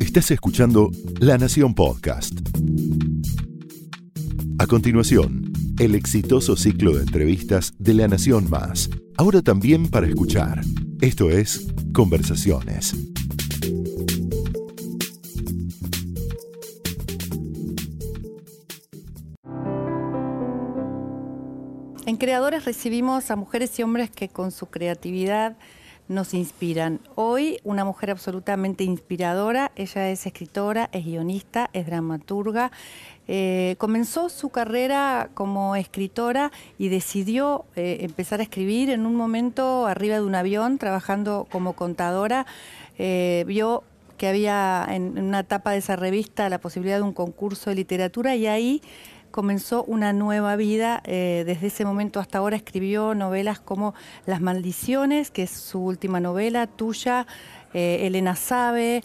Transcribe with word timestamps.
Estás 0.00 0.30
escuchando 0.30 0.90
La 1.20 1.38
Nación 1.38 1.74
Podcast. 1.74 2.38
A 4.58 4.66
continuación, 4.66 5.52
el 5.78 5.94
exitoso 5.94 6.56
ciclo 6.56 6.92
de 6.94 7.02
entrevistas 7.02 7.72
de 7.78 7.94
La 7.94 8.08
Nación 8.08 8.50
Más, 8.50 8.90
ahora 9.16 9.40
también 9.40 9.88
para 9.88 10.06
escuchar. 10.06 10.60
Esto 11.00 11.30
es 11.30 11.66
Conversaciones. 11.94 12.94
En 22.04 22.16
Creadores 22.18 22.66
recibimos 22.66 23.30
a 23.30 23.36
mujeres 23.36 23.78
y 23.78 23.82
hombres 23.82 24.10
que 24.10 24.28
con 24.28 24.50
su 24.50 24.66
creatividad 24.66 25.56
nos 26.12 26.34
inspiran. 26.34 27.00
Hoy 27.14 27.58
una 27.64 27.84
mujer 27.84 28.10
absolutamente 28.10 28.84
inspiradora, 28.84 29.72
ella 29.76 30.10
es 30.10 30.26
escritora, 30.26 30.88
es 30.92 31.04
guionista, 31.04 31.70
es 31.72 31.86
dramaturga. 31.86 32.70
Eh, 33.28 33.76
comenzó 33.78 34.28
su 34.28 34.50
carrera 34.50 35.30
como 35.34 35.76
escritora 35.76 36.52
y 36.78 36.88
decidió 36.88 37.64
eh, 37.76 37.98
empezar 38.00 38.40
a 38.40 38.42
escribir 38.42 38.90
en 38.90 39.06
un 39.06 39.14
momento 39.14 39.86
arriba 39.86 40.16
de 40.16 40.22
un 40.22 40.34
avión, 40.34 40.78
trabajando 40.78 41.46
como 41.50 41.72
contadora. 41.72 42.46
Eh, 42.98 43.44
vio 43.46 43.82
que 44.18 44.28
había 44.28 44.86
en, 44.88 45.16
en 45.16 45.24
una 45.24 45.40
etapa 45.40 45.72
de 45.72 45.78
esa 45.78 45.96
revista 45.96 46.48
la 46.48 46.58
posibilidad 46.58 46.96
de 46.96 47.02
un 47.02 47.12
concurso 47.12 47.70
de 47.70 47.76
literatura 47.76 48.36
y 48.36 48.46
ahí 48.46 48.82
comenzó 49.32 49.82
una 49.84 50.12
nueva 50.12 50.54
vida. 50.54 51.02
Eh, 51.04 51.42
desde 51.44 51.66
ese 51.66 51.84
momento 51.84 52.20
hasta 52.20 52.38
ahora 52.38 52.54
escribió 52.54 53.16
novelas 53.16 53.58
como 53.58 53.94
Las 54.26 54.40
Maldiciones, 54.40 55.32
que 55.32 55.42
es 55.42 55.50
su 55.50 55.80
última 55.80 56.20
novela, 56.20 56.68
tuya, 56.68 57.26
eh, 57.74 58.06
Elena 58.06 58.36
Sabe, 58.36 59.02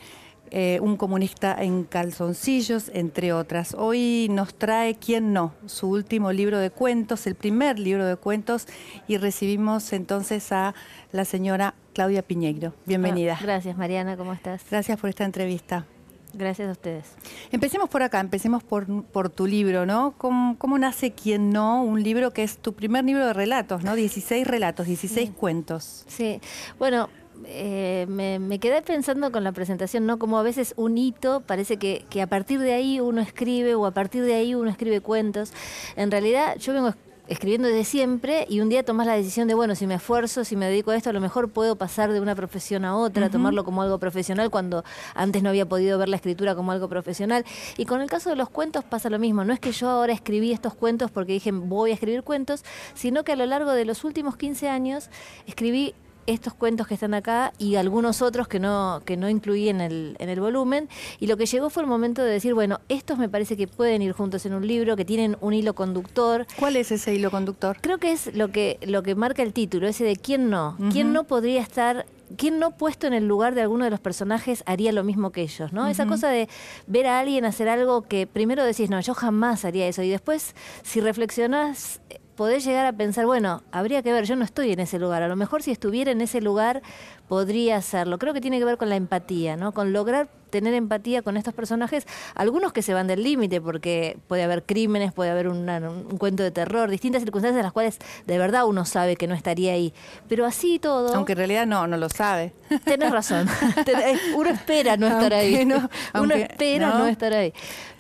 eh, 0.50 0.80
Un 0.82 0.96
comunista 0.96 1.62
en 1.62 1.84
calzoncillos, 1.84 2.90
entre 2.94 3.34
otras. 3.34 3.76
Hoy 3.78 4.28
nos 4.30 4.54
trae 4.54 4.96
¿Quién 4.96 5.34
no? 5.34 5.54
Su 5.66 5.90
último 5.90 6.32
libro 6.32 6.60
de 6.60 6.70
cuentos, 6.70 7.28
el 7.28 7.36
primer 7.36 7.80
libro 7.80 8.06
de 8.06 8.16
cuentos, 8.16 8.68
y 9.08 9.18
recibimos 9.18 9.92
entonces 9.92 10.52
a 10.54 10.74
la 11.12 11.26
señora 11.26 11.74
Claudia 11.94 12.22
Piñeiro. 12.22 12.74
Bienvenida. 12.86 13.38
Ah, 13.38 13.44
gracias, 13.44 13.78
Mariana, 13.78 14.16
¿cómo 14.16 14.32
estás? 14.32 14.64
Gracias 14.70 14.98
por 15.00 15.10
esta 15.10 15.26
entrevista. 15.26 15.86
Gracias 16.34 16.68
a 16.70 16.72
ustedes. 16.72 17.06
Empecemos 17.52 17.90
por 17.90 18.04
acá, 18.04 18.20
empecemos 18.20 18.64
por, 18.64 19.04
por 19.06 19.30
tu 19.30 19.48
libro, 19.48 19.86
¿no? 19.86 20.14
¿Cómo, 20.18 20.58
¿Cómo, 20.58 20.78
nace 20.78 21.12
Quién 21.12 21.52
no? 21.52 21.84
Un 21.84 22.04
libro 22.04 22.32
que 22.32 22.44
es 22.44 22.58
tu 22.58 22.74
primer 22.74 23.06
libro 23.06 23.26
de 23.26 23.34
relatos, 23.34 23.84
¿no? 23.84 23.96
16 23.96 24.46
relatos, 24.46 24.88
16 24.88 25.30
sí. 25.30 25.34
cuentos. 25.36 26.04
Sí, 26.08 26.40
bueno, 26.78 27.10
eh, 27.46 28.06
me, 28.10 28.40
me, 28.40 28.60
quedé 28.60 28.82
pensando 28.82 29.32
con 29.32 29.44
la 29.44 29.52
presentación, 29.52 30.06
¿no? 30.06 30.20
Como 30.20 30.38
a 30.38 30.44
veces 30.44 30.74
un 30.78 30.98
hito, 30.98 31.42
parece 31.42 31.78
que, 31.78 32.06
que, 32.10 32.22
a 32.22 32.28
partir 32.28 32.60
de 32.60 32.74
ahí 32.74 33.00
uno 33.00 33.22
escribe 33.22 33.76
o 33.76 33.86
a 33.86 33.92
partir 33.92 34.24
de 34.24 34.34
ahí 34.34 34.54
uno 34.54 34.70
escribe 34.70 35.02
cuentos. 35.02 35.54
En 35.96 36.12
realidad 36.12 36.58
yo 36.58 36.74
vengo 36.74 36.94
escribiendo 37.28 37.68
desde 37.68 37.84
siempre 37.84 38.46
y 38.50 38.62
un 38.62 38.70
día 38.70 38.84
tomas 38.84 39.08
la 39.08 39.16
decisión 39.16 39.48
de, 39.48 39.54
bueno, 39.54 39.76
si 39.76 39.88
me 39.88 39.96
esfuerzo, 39.96 40.44
si 40.44 40.56
me 40.56 40.68
dedico 40.68 40.92
a 40.92 40.96
esto, 40.96 41.10
a 41.10 41.14
lo 41.14 41.22
mejor 41.22 41.50
puedo 41.50 41.76
pasar 41.76 42.12
de 42.12 42.20
una 42.20 42.36
profesión 42.36 42.86
a 42.86 42.96
otra, 42.96 43.26
uh 43.26 43.30
-huh. 43.30 43.32
tomarlo 43.32 43.64
como 43.64 43.82
algo 43.82 44.00
profesional 44.00 44.50
cuando 44.50 44.84
antes 45.16 45.44
no 45.44 45.50
había 45.50 45.68
podido 45.68 45.98
ver 45.98 46.10
la 46.10 46.16
escritura 46.16 46.56
como 46.56 46.72
algo 46.72 46.88
profesional. 46.88 47.46
Y 47.78 47.86
con 47.86 48.02
el 48.02 48.10
caso 48.10 48.30
de 48.30 48.36
los 48.36 48.50
cuentos 48.50 48.84
pasa 48.84 49.10
lo 49.10 49.20
mismo, 49.20 49.44
no 49.44 49.54
es 49.54 49.60
que 49.60 49.72
yo 49.72 49.90
ahora 49.90 50.14
escribí 50.14 50.52
estos 50.52 50.74
cuentos 50.74 51.12
porque 51.12 51.34
dije 51.34 51.52
voy 51.52 51.92
a 51.92 51.94
escribir 51.94 52.24
cuentos, 52.24 52.64
sino 52.94 53.24
que 53.24 53.32
a 53.34 53.36
lo 53.36 53.46
largo 53.46 53.72
de 53.72 53.86
los 53.86 54.04
últimos 54.04 54.38
15 54.38 54.70
años 54.70 55.10
escribí 55.46 55.94
estos 56.28 56.54
cuentos 56.54 56.88
que 56.88 56.94
están 56.94 57.14
acá 57.14 57.54
y 57.58 57.76
algunos 57.76 58.22
otros 58.22 58.48
que 58.48 58.60
no, 58.60 59.02
que 59.06 59.18
no 59.18 59.30
incluí 59.30 59.70
en 59.70 59.82
el, 59.82 60.16
en 60.20 60.30
el 60.30 60.40
volumen. 60.40 60.90
Y 61.20 61.28
lo 61.28 61.38
que 61.38 61.46
llegó 61.46 61.70
fue 61.70 61.84
el 61.84 61.90
momento 61.90 62.22
de 62.22 62.30
decir, 62.30 62.54
bueno, 62.54 62.80
estos 62.90 63.18
me 63.18 63.30
parece 63.30 63.58
que 63.58 63.68
pueden 63.68 64.02
ir 64.02 64.12
juntos 64.12 64.46
en 64.46 64.54
un 64.54 64.68
libro, 64.68 64.96
que 64.96 65.06
tienen 65.06 65.38
un 65.42 65.54
hilo 65.54 65.74
conductor. 65.74 66.46
¿Cuál 66.60 66.76
es 66.76 66.92
ese 66.92 67.16
hilo 67.16 67.32
conductor? 67.32 67.78
Creo 67.82 67.98
que 67.98 68.12
es 68.12 68.36
lo 68.36 68.50
que, 68.52 68.78
lo 68.86 69.02
que 69.04 69.16
marca 69.16 69.42
el 69.42 69.54
título, 69.54 69.88
ese 69.88 70.04
de 70.04 70.18
quién 70.18 70.50
no. 70.50 70.76
Uh 70.78 70.84
-huh. 70.84 70.92
¿Quién 70.92 71.14
no 71.14 71.24
podría 71.24 71.62
estar 71.62 72.06
¿quién 72.36 72.60
no 72.60 72.72
puesto 72.72 73.08
en 73.08 73.14
el 73.14 73.26
lugar 73.26 73.56
de 73.56 73.62
alguno 73.62 73.86
de 73.86 73.90
los 73.90 74.02
personajes 74.02 74.62
haría 74.66 74.92
lo 74.92 75.06
mismo 75.06 75.32
que 75.32 75.44
ellos? 75.44 75.72
¿no? 75.72 75.84
Uh 75.84 75.86
-huh. 75.86 75.92
Esa 75.92 76.06
cosa 76.06 76.28
de 76.28 76.50
ver 76.86 77.08
a 77.08 77.20
alguien 77.20 77.46
hacer 77.46 77.70
algo 77.70 78.02
que 78.02 78.28
primero 78.28 78.66
decís, 78.66 78.90
no, 78.90 79.00
yo 79.00 79.14
jamás 79.14 79.64
haría 79.64 79.88
eso. 79.88 80.04
Y 80.04 80.10
después, 80.10 80.54
si 80.84 81.00
reflexionas, 81.00 82.02
podés 82.38 82.64
llegar 82.64 82.86
a 82.86 82.94
pensar, 82.94 83.26
bueno, 83.26 83.64
habría 83.72 84.04
que 84.04 84.14
ver, 84.14 84.24
yo 84.26 84.36
no 84.36 84.46
estoy 84.46 84.72
en 84.72 84.80
ese 84.80 85.00
lugar. 85.00 85.24
A 85.24 85.28
lo 85.28 85.36
mejor 85.36 85.64
si 85.64 85.72
estuviera 85.72 86.12
en 86.12 86.22
ese 86.22 86.40
lugar 86.40 86.84
podría 87.28 87.76
hacerlo. 87.76 88.20
Creo 88.20 88.34
que 88.34 88.40
tiene 88.40 88.60
que 88.60 88.66
ver 88.66 88.78
con 88.78 88.90
la 88.90 88.96
empatía, 88.96 89.58
¿no? 89.58 89.74
Con 89.74 89.92
lograr 89.92 90.30
tener 90.50 90.74
empatía 90.76 91.24
con 91.24 91.36
estos 91.36 91.54
personajes, 91.54 92.08
algunos 92.36 92.72
que 92.72 92.82
se 92.82 92.94
van 92.94 93.08
del 93.08 93.24
límite, 93.24 93.60
porque 93.60 94.18
puede 94.28 94.44
haber 94.44 94.64
crímenes, 94.64 95.12
puede 95.12 95.32
haber 95.32 95.50
una, 95.50 95.78
un 95.80 96.18
cuento 96.18 96.44
de 96.44 96.52
terror, 96.52 96.90
distintas 96.90 97.22
circunstancias 97.22 97.60
en 97.60 97.64
las 97.64 97.74
cuales 97.74 97.98
de 98.26 98.38
verdad 98.38 98.66
uno 98.66 98.86
sabe 98.86 99.18
que 99.18 99.28
no 99.28 99.36
estaría 99.36 99.74
ahí. 99.74 99.94
Pero 100.30 100.46
así 100.46 100.80
todo. 100.80 101.14
Aunque 101.16 101.34
en 101.34 101.40
realidad 101.40 101.66
no, 101.66 101.88
no 101.88 101.98
lo 101.98 102.08
sabe. 102.08 102.54
Tenés 102.86 103.12
razón. 103.12 103.48
uno 104.36 104.50
espera 104.50 104.96
no 104.96 105.08
estar 105.08 105.34
aunque 105.34 105.36
ahí. 105.36 105.66
No, 105.66 105.90
uno 106.14 106.36
espera 106.36 106.90
no. 106.90 107.00
no. 107.00 107.08
estar 107.08 107.34
ahí. 107.34 107.52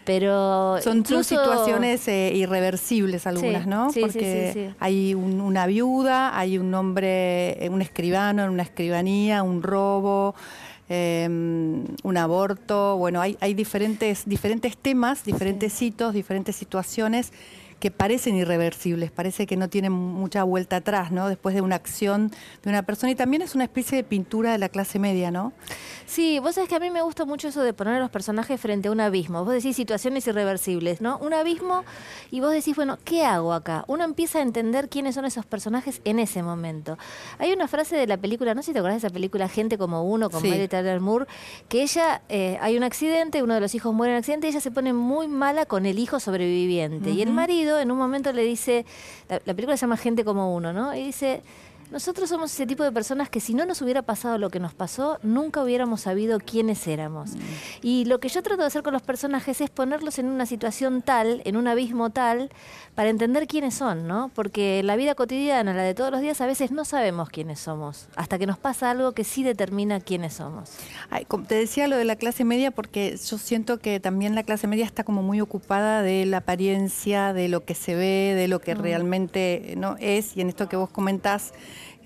Pero 0.07 0.81
son, 0.81 0.99
incluso... 0.99 1.23
situaciones 1.23 2.07
eh, 2.07 2.31
irreversibles 2.33 3.27
algunas, 3.27 3.63
sí, 3.63 3.69
¿no? 3.69 3.91
Sí, 3.91 3.99
Porque 4.01 4.51
sí, 4.53 4.75
hay 4.79 5.13
un, 5.13 5.39
una 5.41 5.67
viuda, 5.67 6.35
hay 6.37 6.57
un 6.57 6.73
hombre, 6.73 7.67
un 7.69 7.81
escribano 7.81 8.43
en 8.43 8.49
una 8.49 8.63
escribanía, 8.63 9.43
un 9.43 9.61
robo. 9.61 10.33
Eh, 10.89 11.27
un 11.27 12.17
aborto, 12.17 12.95
bueno, 12.95 13.19
hay, 13.19 13.35
hay 13.41 13.53
diferentes, 13.53 14.23
diferentes 14.25 14.77
temas, 14.77 15.25
diferentes 15.25 15.81
hitos, 15.81 16.13
diferentes 16.13 16.55
situaciones 16.55 17.33
que 17.79 17.91
parecen 17.91 18.35
irreversibles, 18.35 19.11
parece 19.11 19.45
que 19.45 19.55
no 19.55 19.69
tienen 19.69 19.91
mucha 19.91 20.43
vuelta 20.43 20.77
atrás, 20.77 21.11
¿no? 21.11 21.29
Después 21.29 21.53
de 21.53 21.61
una 21.61 21.75
acción 21.75 22.31
de 22.63 22.69
una 22.69 22.83
persona 22.83 23.11
y 23.11 23.15
también 23.15 23.41
es 23.41 23.53
una 23.55 23.65
especie 23.65 23.97
de 23.97 24.03
pintura 24.03 24.51
de 24.51 24.57
la 24.57 24.69
clase 24.69 24.97
media, 24.99 25.29
¿no? 25.29 25.53
Sí, 26.05 26.39
vos 26.39 26.55
sabés 26.55 26.69
que 26.69 26.75
a 26.75 26.79
mí 26.79 26.89
me 26.89 27.01
gusta 27.01 27.25
mucho 27.25 27.49
eso 27.49 27.61
de 27.61 27.73
poner 27.73 27.95
a 27.95 27.99
los 27.99 28.09
personajes 28.09 28.59
frente 28.59 28.87
a 28.87 28.91
un 28.91 28.99
abismo. 28.99 29.43
Vos 29.43 29.53
decís 29.53 29.75
situaciones 29.75 30.25
irreversibles, 30.27 31.01
¿no? 31.01 31.17
Un 31.19 31.33
abismo 31.33 31.83
y 32.31 32.39
vos 32.39 32.51
decís, 32.51 32.75
bueno, 32.75 32.97
¿qué 33.03 33.25
hago 33.25 33.53
acá? 33.53 33.83
Uno 33.87 34.05
empieza 34.05 34.39
a 34.39 34.41
entender 34.41 34.89
quiénes 34.89 35.15
son 35.15 35.25
esos 35.25 35.45
personajes 35.45 36.01
en 36.05 36.19
ese 36.19 36.41
momento. 36.41 36.97
Hay 37.37 37.51
una 37.51 37.67
frase 37.67 37.95
de 37.95 38.07
la 38.07 38.17
película, 38.17 38.55
no 38.55 38.61
sé 38.61 38.67
si 38.67 38.73
te 38.73 38.79
acordás 38.79 39.01
de 39.01 39.07
esa 39.07 39.13
película 39.13 39.47
Gente 39.47 39.77
como 39.77 40.03
uno, 40.03 40.29
con 40.29 40.41
sí. 40.41 40.49
Mary 40.49 40.67
Tyler 40.67 40.99
Moore, 40.99 41.25
que 41.69 41.81
ella, 41.81 42.21
eh, 42.29 42.57
hay 42.61 42.77
un 42.77 42.83
accidente, 42.83 43.43
uno 43.43 43.53
de 43.53 43.61
los 43.61 43.75
hijos 43.75 43.93
muere 43.93 44.13
en 44.13 44.19
accidente 44.19 44.47
y 44.47 44.49
ella 44.51 44.61
se 44.61 44.71
pone 44.71 44.93
muy 44.93 45.27
mala 45.27 45.65
con 45.65 45.85
el 45.85 45.99
hijo 45.99 46.19
sobreviviente. 46.19 47.09
Uh 47.09 47.13
-huh. 47.13 47.17
Y 47.17 47.21
el 47.21 47.31
marido 47.31 47.66
en 47.79 47.91
un 47.91 47.97
momento 47.97 48.31
le 48.31 48.43
dice, 48.43 48.85
la, 49.27 49.41
la, 49.45 49.53
película 49.53 49.75
se 49.75 49.81
llama 49.81 49.97
Gente 49.97 50.23
como 50.23 50.55
uno, 50.55 50.71
¿no? 50.71 50.95
Y 50.95 51.03
dice, 51.03 51.41
nosotros 51.91 52.29
somos 52.29 52.53
ese 52.53 52.65
tipo 52.65 52.83
de 52.83 52.91
personas 52.91 53.29
que 53.29 53.39
si 53.39 53.53
no 53.53 53.65
nos 53.65 53.81
hubiera 53.81 54.01
pasado 54.01 54.37
lo 54.37 54.49
que 54.49 54.59
nos 54.59 54.73
pasó, 54.73 55.19
nunca 55.23 55.63
hubiéramos 55.63 56.01
sabido 56.01 56.39
quiénes 56.39 56.85
éramos. 56.87 57.31
Mm. 57.31 57.39
Y 57.81 58.05
lo 58.05 58.19
que 58.19 58.29
yo 58.29 58.43
trato 58.43 58.61
de 58.61 58.67
hacer 58.67 58.83
con 58.83 58.93
los 58.93 59.01
personajes 59.01 59.61
es 59.61 59.69
ponerlos 59.69 60.19
en 60.19 60.27
una 60.27 60.45
situación 60.45 61.01
tal, 61.01 61.41
en 61.45 61.55
un 61.55 61.67
abismo 61.67 62.09
tal, 62.09 62.49
para 62.95 63.09
entender 63.09 63.47
quiénes 63.47 63.75
son, 63.75 64.07
¿no? 64.07 64.31
Porque 64.33 64.81
la 64.83 64.95
vida 64.95 65.15
cotidiana, 65.15 65.73
la 65.73 65.83
de 65.83 65.93
todos 65.93 66.11
los 66.11 66.19
días, 66.19 66.41
a 66.41 66.45
veces 66.45 66.71
no 66.71 66.83
sabemos 66.83 67.29
quiénes 67.29 67.59
somos, 67.59 68.07
hasta 68.15 68.37
que 68.37 68.47
nos 68.47 68.57
pasa 68.57 68.91
algo 68.91 69.13
que 69.13 69.23
sí 69.23 69.43
determina 69.43 69.99
quiénes 69.99 70.33
somos. 70.33 70.71
Ay, 71.09 71.25
te 71.47 71.55
decía 71.55 71.87
lo 71.87 71.95
de 71.95 72.05
la 72.05 72.15
clase 72.15 72.43
media 72.43 72.71
porque 72.71 73.17
yo 73.17 73.37
siento 73.37 73.77
que 73.79 73.99
también 73.99 74.35
la 74.35 74.43
clase 74.43 74.67
media 74.67 74.85
está 74.85 75.03
como 75.03 75.21
muy 75.23 75.41
ocupada 75.41 76.01
de 76.01 76.25
la 76.25 76.37
apariencia, 76.37 77.33
de 77.33 77.47
lo 77.47 77.63
que 77.63 77.75
se 77.75 77.95
ve, 77.95 78.33
de 78.35 78.47
lo 78.47 78.59
que 78.59 78.75
mm. 78.75 78.81
realmente 78.81 79.73
no 79.77 79.95
es, 79.99 80.35
y 80.35 80.41
en 80.41 80.49
esto 80.49 80.67
que 80.67 80.75
vos 80.75 80.89
comentás, 80.89 81.53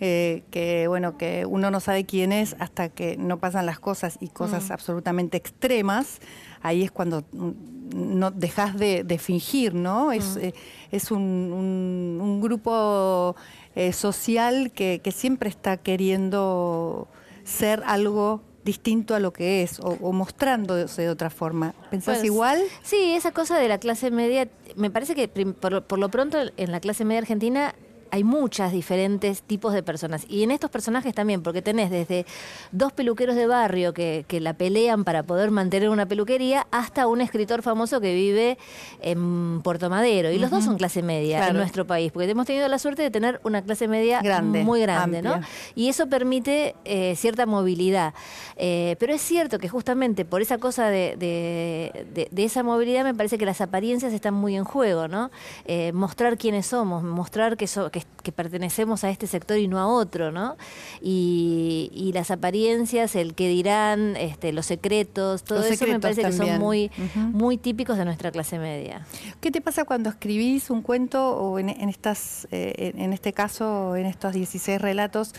eh, 0.03 0.41
que 0.49 0.87
bueno 0.87 1.15
que 1.15 1.45
uno 1.45 1.69
no 1.69 1.79
sabe 1.79 2.05
quién 2.05 2.31
es 2.31 2.55
hasta 2.57 2.89
que 2.89 3.17
no 3.17 3.37
pasan 3.37 3.67
las 3.67 3.79
cosas 3.79 4.17
y 4.19 4.29
cosas 4.29 4.69
mm. 4.69 4.73
absolutamente 4.73 5.37
extremas 5.37 6.21
ahí 6.63 6.81
es 6.81 6.89
cuando 6.89 7.23
no 7.31 8.31
dejas 8.31 8.75
de, 8.79 9.03
de, 9.03 9.19
fingir 9.19 9.75
no 9.75 10.07
mm. 10.07 10.13
es, 10.13 10.37
eh, 10.37 10.55
es 10.91 11.11
un, 11.11 11.21
un, 11.21 12.19
un 12.19 12.41
grupo 12.41 13.35
eh, 13.75 13.93
social 13.93 14.71
que, 14.71 15.01
que, 15.03 15.11
siempre 15.11 15.49
está 15.49 15.77
queriendo 15.77 17.07
ser 17.43 17.83
algo 17.85 18.41
distinto 18.65 19.13
a 19.13 19.19
lo 19.19 19.31
que 19.31 19.61
es 19.61 19.79
o, 19.79 19.97
o 20.01 20.13
mostrándose 20.13 21.03
de 21.03 21.09
otra 21.09 21.29
forma. 21.29 21.73
¿Pensás 21.91 22.17
pues, 22.17 22.25
igual? 22.25 22.59
Sí, 22.81 23.13
esa 23.13 23.31
cosa 23.31 23.57
de 23.59 23.67
la 23.67 23.77
clase 23.77 24.09
media, 24.09 24.47
me 24.75 24.89
parece 24.89 25.15
que 25.15 25.27
por, 25.27 25.83
por 25.83 25.99
lo 25.99 26.09
pronto 26.09 26.37
en 26.57 26.71
la 26.71 26.79
clase 26.79 27.05
media 27.05 27.19
argentina 27.19 27.75
hay 28.11 28.23
muchas 28.23 28.71
diferentes 28.71 29.41
tipos 29.41 29.73
de 29.73 29.83
personas. 29.83 30.25
Y 30.27 30.43
en 30.43 30.51
estos 30.51 30.69
personajes 30.69 31.13
también, 31.13 31.41
porque 31.41 31.61
tenés 31.61 31.89
desde 31.89 32.25
dos 32.71 32.91
peluqueros 32.91 33.35
de 33.35 33.47
barrio 33.47 33.93
que, 33.93 34.25
que 34.27 34.39
la 34.39 34.53
pelean 34.53 35.03
para 35.03 35.23
poder 35.23 35.51
mantener 35.51 35.89
una 35.89 36.05
peluquería, 36.05 36.67
hasta 36.71 37.07
un 37.07 37.21
escritor 37.21 37.61
famoso 37.61 38.01
que 38.01 38.13
vive 38.13 38.57
en 39.01 39.61
Puerto 39.63 39.89
Madero. 39.89 40.31
Y 40.31 40.37
los 40.37 40.51
dos 40.51 40.65
son 40.65 40.77
clase 40.77 41.01
media 41.01 41.47
en 41.47 41.55
nuestro 41.55 41.87
país, 41.87 42.11
porque 42.11 42.29
hemos 42.29 42.45
tenido 42.45 42.67
la 42.67 42.79
suerte 42.79 43.01
de 43.01 43.11
tener 43.11 43.39
una 43.43 43.61
clase 43.61 43.87
media 43.87 44.21
grande, 44.21 44.63
muy 44.63 44.81
grande, 44.81 45.21
¿no? 45.21 45.39
Y 45.75 45.89
eso 45.89 46.07
permite 46.07 46.75
eh, 46.85 47.15
cierta 47.15 47.45
movilidad. 47.45 48.13
Eh, 48.57 48.95
pero 48.99 49.13
es 49.13 49.21
cierto 49.21 49.57
que 49.57 49.69
justamente 49.69 50.25
por 50.25 50.41
esa 50.41 50.57
cosa 50.57 50.89
de, 50.89 51.15
de, 51.17 52.43
esa 52.43 52.63
movilidad 52.63 53.03
me 53.03 53.13
parece 53.13 53.37
que 53.37 53.45
las 53.45 53.61
apariencias 53.61 54.13
están 54.13 54.33
muy 54.33 54.55
en 54.55 54.63
juego, 54.63 55.07
¿no? 55.07 55.31
Eh, 55.65 55.91
mostrar 55.93 56.37
quiénes 56.37 56.67
somos, 56.67 57.03
mostrar 57.03 57.57
que, 57.57 57.67
so, 57.67 57.89
que 57.89 58.00
que, 58.23 58.31
pertenecemos 58.31 59.03
a 59.03 59.09
este 59.09 59.27
sector 59.27 59.57
y 59.57 59.67
no 59.67 59.79
a 59.79 59.87
otro, 59.87 60.31
¿no? 60.31 60.57
Y, 61.01 62.11
las 62.13 62.29
apariencias, 62.29 63.15
el 63.15 63.35
que 63.35 63.47
dirán, 63.47 64.15
este, 64.17 64.51
los 64.51 64.65
secretos, 64.65 65.43
todo 65.43 65.63
eso 65.63 65.87
me 65.87 65.99
parece 65.99 66.23
que 66.23 66.31
son 66.33 66.59
muy, 66.59 66.91
muy 67.15 67.57
típicos 67.57 67.97
de 67.97 68.05
nuestra 68.05 68.31
clase 68.31 68.59
media. 68.59 69.05
¿Qué 69.39 69.49
te 69.51 69.61
pasa 69.61 69.85
cuando 69.85 70.09
escribís 70.09 70.69
un 70.69 70.81
cuento 70.81 71.35
o 71.37 71.57
en, 71.57 71.69
estas, 71.69 72.47
eh, 72.51 72.93
en 72.97 73.13
este 73.13 73.31
caso, 73.33 73.95
en 73.95 74.05
estos 74.05 74.33
16 74.33 74.81
relatos? 74.81 75.33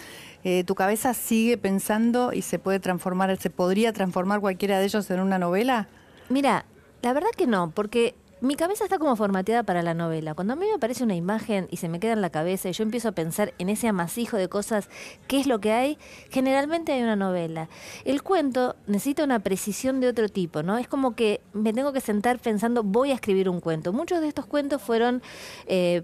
Eh, 0.44 0.64
¿Tu 0.64 0.74
cabeza 0.74 1.14
sigue 1.14 1.56
pensando 1.56 2.32
y 2.32 2.42
se 2.42 2.58
puede 2.58 2.80
transformar, 2.80 3.36
se 3.36 3.50
podría 3.50 3.92
transformar 3.92 4.40
cualquiera 4.40 4.78
de 4.78 4.86
ellos 4.86 5.08
en 5.10 5.20
una 5.20 5.38
novela? 5.38 5.88
Mira, 6.28 6.64
la 7.02 7.12
verdad 7.12 7.30
que 7.36 7.46
no, 7.46 7.70
porque 7.70 8.14
mi 8.42 8.56
cabeza 8.56 8.82
está 8.82 8.98
como 8.98 9.14
formateada 9.14 9.62
para 9.62 9.82
la 9.82 9.94
novela. 9.94 10.34
Cuando 10.34 10.54
a 10.54 10.56
mí 10.56 10.66
me 10.66 10.74
aparece 10.74 11.04
una 11.04 11.14
imagen 11.14 11.68
y 11.70 11.76
se 11.76 11.88
me 11.88 12.00
queda 12.00 12.12
en 12.12 12.20
la 12.20 12.30
cabeza 12.30 12.68
y 12.68 12.72
yo 12.72 12.82
empiezo 12.82 13.08
a 13.08 13.12
pensar 13.12 13.54
en 13.58 13.68
ese 13.68 13.86
amasijo 13.86 14.36
de 14.36 14.48
cosas, 14.48 14.90
qué 15.28 15.38
es 15.38 15.46
lo 15.46 15.60
que 15.60 15.70
hay, 15.70 15.96
generalmente 16.28 16.90
hay 16.90 17.04
una 17.04 17.14
novela. 17.14 17.68
El 18.04 18.24
cuento 18.24 18.74
necesita 18.88 19.22
una 19.22 19.38
precisión 19.38 20.00
de 20.00 20.08
otro 20.08 20.28
tipo, 20.28 20.64
¿no? 20.64 20.76
Es 20.76 20.88
como 20.88 21.14
que 21.14 21.40
me 21.52 21.72
tengo 21.72 21.92
que 21.92 22.00
sentar 22.00 22.40
pensando, 22.40 22.82
voy 22.82 23.12
a 23.12 23.14
escribir 23.14 23.48
un 23.48 23.60
cuento. 23.60 23.92
Muchos 23.92 24.20
de 24.20 24.26
estos 24.26 24.46
cuentos 24.46 24.82
fueron 24.82 25.22
eh, 25.66 26.02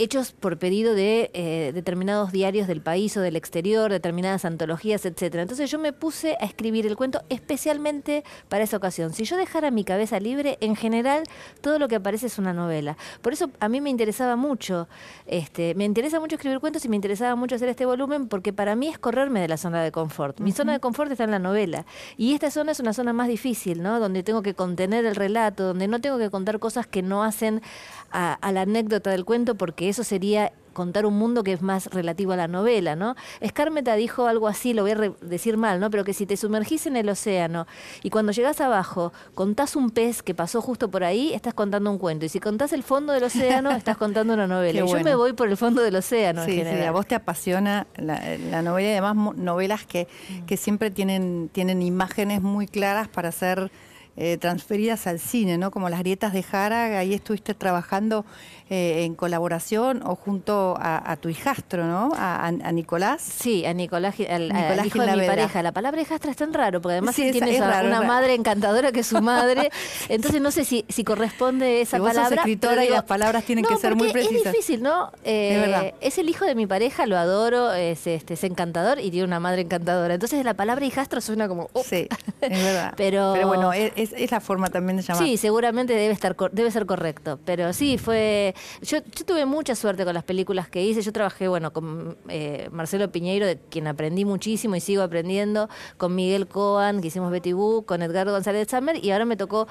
hechos 0.00 0.32
por 0.32 0.58
pedido 0.58 0.94
de 0.94 1.30
eh, 1.34 1.72
determinados 1.74 2.32
diarios 2.32 2.66
del 2.66 2.80
país 2.80 3.16
o 3.18 3.20
del 3.20 3.36
exterior, 3.36 3.90
determinadas 3.90 4.46
antologías, 4.46 5.04
etcétera. 5.04 5.42
Entonces 5.42 5.70
yo 5.70 5.78
me 5.78 5.92
puse 5.92 6.38
a 6.40 6.46
escribir 6.46 6.86
el 6.86 6.96
cuento 6.96 7.22
especialmente 7.28 8.24
para 8.48 8.64
esa 8.64 8.78
ocasión. 8.78 9.12
Si 9.12 9.24
yo 9.24 9.36
dejara 9.36 9.70
mi 9.70 9.84
cabeza 9.84 10.18
libre, 10.18 10.56
en 10.62 10.74
general 10.74 11.24
todo 11.60 11.78
lo 11.78 11.86
que 11.86 11.96
aparece 11.96 12.26
es 12.28 12.38
una 12.38 12.54
novela. 12.54 12.96
Por 13.20 13.34
eso 13.34 13.50
a 13.60 13.68
mí 13.68 13.82
me 13.82 13.90
interesaba 13.90 14.36
mucho, 14.36 14.88
este, 15.26 15.74
me 15.74 15.84
interesa 15.84 16.18
mucho 16.18 16.36
escribir 16.36 16.60
cuentos 16.60 16.82
y 16.86 16.88
me 16.88 16.96
interesaba 16.96 17.36
mucho 17.36 17.56
hacer 17.56 17.68
este 17.68 17.84
volumen 17.84 18.26
porque 18.26 18.54
para 18.54 18.76
mí 18.76 18.88
es 18.88 18.98
correrme 18.98 19.40
de 19.40 19.48
la 19.48 19.58
zona 19.58 19.82
de 19.82 19.92
confort. 19.92 20.40
Mi 20.40 20.52
zona 20.52 20.72
de 20.72 20.80
confort 20.80 21.12
está 21.12 21.24
en 21.24 21.30
la 21.30 21.38
novela 21.38 21.84
y 22.16 22.32
esta 22.32 22.50
zona 22.50 22.72
es 22.72 22.80
una 22.80 22.94
zona 22.94 23.12
más 23.12 23.28
difícil, 23.28 23.82
¿no? 23.82 24.00
Donde 24.00 24.22
tengo 24.22 24.40
que 24.40 24.54
contener 24.54 25.04
el 25.04 25.14
relato, 25.14 25.64
donde 25.64 25.88
no 25.88 26.00
tengo 26.00 26.16
que 26.16 26.30
contar 26.30 26.58
cosas 26.58 26.86
que 26.86 27.02
no 27.02 27.22
hacen 27.22 27.60
a, 28.10 28.34
a 28.34 28.52
la 28.52 28.62
anécdota 28.62 29.10
del 29.10 29.24
cuento 29.24 29.54
porque 29.54 29.88
eso 29.88 30.04
sería 30.04 30.52
contar 30.72 31.06
un 31.06 31.14
mundo 31.14 31.44
que 31.44 31.52
es 31.52 31.62
más 31.62 31.86
relativo 31.86 32.32
a 32.32 32.36
la 32.36 32.48
novela, 32.48 32.96
¿no? 32.96 33.14
Escármeta 33.40 33.94
dijo 33.96 34.26
algo 34.26 34.48
así, 34.48 34.72
lo 34.72 34.82
voy 34.82 34.92
a 34.92 35.12
decir 35.20 35.56
mal, 35.56 35.80
¿no? 35.80 35.90
Pero 35.90 36.04
que 36.04 36.14
si 36.14 36.26
te 36.26 36.36
sumergís 36.36 36.86
en 36.86 36.96
el 36.96 37.08
océano 37.08 37.66
y 38.02 38.10
cuando 38.10 38.32
llegás 38.32 38.60
abajo 38.60 39.12
contás 39.34 39.76
un 39.76 39.90
pez 39.90 40.22
que 40.22 40.34
pasó 40.34 40.60
justo 40.60 40.90
por 40.90 41.04
ahí, 41.04 41.32
estás 41.34 41.54
contando 41.54 41.90
un 41.90 41.98
cuento. 41.98 42.24
Y 42.24 42.28
si 42.28 42.40
contás 42.40 42.72
el 42.72 42.82
fondo 42.82 43.12
del 43.12 43.24
océano, 43.24 43.70
estás 43.76 43.96
contando 43.96 44.34
una 44.34 44.46
novela. 44.46 44.80
Yo 44.80 45.00
me 45.00 45.14
voy 45.14 45.32
por 45.32 45.48
el 45.48 45.56
fondo 45.56 45.82
del 45.82 45.96
océano. 45.96 46.44
Sí, 46.44 46.62
sí, 46.62 46.82
a 46.82 46.92
vos 46.92 47.06
te 47.06 47.14
apasiona 47.14 47.86
la, 47.96 48.62
novela 48.62 48.88
y 48.88 48.92
además 48.92 49.36
novelas 49.36 49.84
que, 49.86 50.08
que 50.46 50.56
siempre 50.56 50.90
tienen, 50.90 51.50
tienen 51.52 51.82
imágenes 51.82 52.42
muy 52.42 52.66
claras 52.66 53.08
para 53.08 53.30
hacer 53.30 53.70
eh, 54.16 54.36
transferidas 54.38 55.06
al 55.06 55.18
cine, 55.18 55.58
¿no? 55.58 55.70
Como 55.70 55.88
las 55.88 56.00
grietas 56.00 56.32
de 56.32 56.42
Jara, 56.42 56.98
ahí 56.98 57.14
estuviste 57.14 57.54
trabajando 57.54 58.24
eh, 58.72 59.04
en 59.04 59.16
colaboración 59.16 60.02
o 60.04 60.14
junto 60.14 60.76
a, 60.78 61.16
tu 61.16 61.28
hijastro, 61.28 61.86
¿no? 61.86 62.12
A, 62.14 62.52
Nicolás. 62.72 63.20
Sí, 63.20 63.66
a 63.66 63.74
Nicolás, 63.74 64.14
al, 64.28 64.52
hijo 64.86 65.02
de 65.02 65.16
mi 65.16 65.26
pareja. 65.26 65.60
La 65.62 65.72
palabra 65.72 66.00
hijastra 66.00 66.30
es 66.30 66.36
tan 66.36 66.52
raro, 66.52 66.80
porque 66.80 66.92
además 66.92 67.16
sí, 67.16 67.32
tiene 67.32 67.60
una 67.60 68.02
madre 68.02 68.34
encantadora 68.34 68.92
que 68.92 69.00
es 69.00 69.06
su 69.08 69.20
madre, 69.20 69.70
entonces 70.08 70.40
no 70.40 70.52
sé 70.52 70.64
si, 70.64 70.84
si 70.88 71.02
corresponde 71.02 71.80
esa 71.80 71.98
palabra. 71.98 72.28
Sos 72.28 72.38
escritora 72.38 72.84
y 72.84 72.90
las 72.90 73.02
palabras 73.02 73.42
tienen 73.42 73.64
que 73.64 73.76
ser 73.76 73.96
muy 73.96 74.12
precisas. 74.12 74.46
Es 74.46 74.52
difícil, 74.52 74.82
¿no? 74.82 75.10
Eh, 75.24 75.92
es, 76.00 76.18
el 76.18 76.28
hijo 76.28 76.44
de 76.44 76.54
mi 76.54 76.66
pareja, 76.66 77.06
lo 77.06 77.18
adoro, 77.18 77.72
es, 77.72 78.06
este, 78.06 78.34
es 78.34 78.44
encantador 78.44 79.00
y 79.00 79.10
tiene 79.10 79.24
una 79.24 79.40
madre 79.40 79.62
encantadora. 79.62 80.14
Entonces 80.14 80.44
la 80.44 80.54
palabra 80.54 80.84
hijastro 80.84 81.20
suena 81.20 81.48
como... 81.48 81.70
Sí, 81.84 82.08
es 82.40 82.64
verdad. 82.64 82.94
pero, 82.96 83.32
pero 83.34 83.48
bueno, 83.48 83.72
es, 83.72 83.92
es, 84.02 84.30
la 84.30 84.40
forma 84.40 84.68
también 84.68 84.96
de 84.96 85.02
llamar. 85.02 85.22
Sí, 85.22 85.36
seguramente 85.36 85.92
debe 85.94 86.12
estar 86.12 86.36
debe 86.52 86.70
ser 86.70 86.86
correcto. 86.86 87.38
Pero 87.44 87.72
sí, 87.72 87.98
fue. 87.98 88.54
Yo, 88.82 88.98
yo 88.98 89.24
tuve 89.24 89.46
mucha 89.46 89.74
suerte 89.74 90.04
con 90.04 90.14
las 90.14 90.24
películas 90.24 90.68
que 90.68 90.82
hice. 90.82 91.02
Yo 91.02 91.12
trabajé, 91.12 91.48
bueno, 91.48 91.72
con 91.72 92.16
eh, 92.28 92.68
Marcelo 92.72 93.10
Piñeiro, 93.10 93.46
de 93.46 93.58
quien 93.58 93.86
aprendí 93.86 94.24
muchísimo 94.24 94.76
y 94.76 94.80
sigo 94.80 95.02
aprendiendo, 95.02 95.68
con 95.96 96.14
Miguel 96.14 96.46
Coan, 96.46 97.00
que 97.00 97.08
hicimos 97.08 97.30
Betty 97.30 97.52
Boo, 97.52 97.82
con 97.82 98.02
Edgardo 98.02 98.32
González 98.32 98.68
Summer, 98.68 99.02
y 99.02 99.10
ahora 99.10 99.24
me 99.24 99.36
tocó 99.36 99.66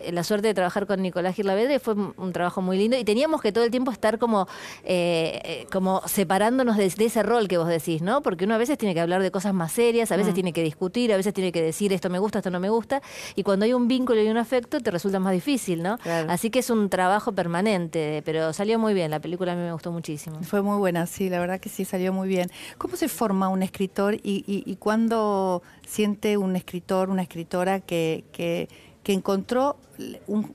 eh, 0.00 0.12
la 0.12 0.24
suerte 0.24 0.48
de 0.48 0.54
trabajar 0.54 0.86
con 0.86 1.02
Nicolás 1.02 1.34
Girlavedre. 1.34 1.78
Fue 1.78 1.94
un 1.94 2.32
trabajo 2.32 2.62
muy 2.62 2.78
lindo 2.78 2.96
y 2.96 3.04
teníamos 3.04 3.40
que 3.40 3.52
todo 3.52 3.64
el 3.64 3.70
tiempo 3.70 3.90
estar 3.90 4.18
como, 4.18 4.48
eh, 4.84 5.66
como 5.72 6.02
separándonos 6.06 6.76
de, 6.76 6.86
ese 6.86 7.22
rol 7.22 7.48
que 7.48 7.58
vos 7.58 7.68
decís, 7.68 8.02
¿no? 8.02 8.22
Porque 8.22 8.44
uno 8.44 8.54
a 8.54 8.58
veces 8.58 8.76
tiene 8.78 8.94
que 8.94 9.00
hablar 9.00 9.22
de 9.22 9.30
cosas 9.30 9.54
más 9.54 9.72
serias, 9.72 10.12
a 10.12 10.16
veces 10.16 10.32
mm. 10.32 10.34
tiene 10.34 10.52
que 10.52 10.62
discutir, 10.62 11.12
a 11.12 11.16
veces 11.16 11.32
tiene 11.32 11.52
que 11.52 11.62
decir 11.62 11.92
esto 11.92 12.10
me 12.10 12.18
gusta, 12.18 12.38
esto 12.38 12.50
no 12.50 12.60
me 12.60 12.68
gusta, 12.68 13.02
y 13.34 13.42
cuando 13.42 13.64
hay 13.64 13.69
un 13.74 13.88
vínculo 13.88 14.22
y 14.22 14.28
un 14.28 14.36
afecto, 14.36 14.80
te 14.80 14.90
resulta 14.90 15.18
más 15.18 15.32
difícil, 15.32 15.82
¿no? 15.82 15.98
Así 16.28 16.50
que 16.50 16.60
es 16.60 16.70
un 16.70 16.88
trabajo 16.88 17.32
permanente, 17.32 18.22
pero 18.24 18.52
salió 18.52 18.78
muy 18.78 18.94
bien, 18.94 19.10
la 19.10 19.20
película 19.20 19.52
a 19.52 19.56
mí 19.56 19.62
me 19.62 19.72
gustó 19.72 19.92
muchísimo. 19.92 20.42
Fue 20.42 20.62
muy 20.62 20.78
buena, 20.78 21.06
sí, 21.06 21.28
la 21.28 21.40
verdad 21.40 21.60
que 21.60 21.68
sí, 21.68 21.84
salió 21.84 22.12
muy 22.12 22.28
bien. 22.28 22.50
¿Cómo 22.78 22.96
se 22.96 23.08
forma 23.08 23.48
un 23.48 23.62
escritor 23.62 24.14
y, 24.14 24.20
y, 24.46 24.76
cuándo 24.76 25.62
siente 25.86 26.36
un 26.36 26.56
escritor, 26.56 27.10
una 27.10 27.22
escritora 27.22 27.80
que, 27.80 28.24
que, 28.32 28.68
encontró 29.12 29.76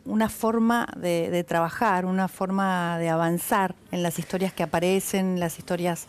una 0.06 0.30
forma 0.30 0.88
de, 0.96 1.30
de 1.30 1.44
trabajar, 1.44 2.06
una 2.06 2.30
forma 2.30 2.98
de 3.00 3.10
avanzar 3.10 3.76
en 3.92 4.02
las 4.02 4.18
historias 4.18 4.54
que 4.54 4.64
aparecen, 4.64 5.42
las 5.42 5.60
historias 5.60 6.08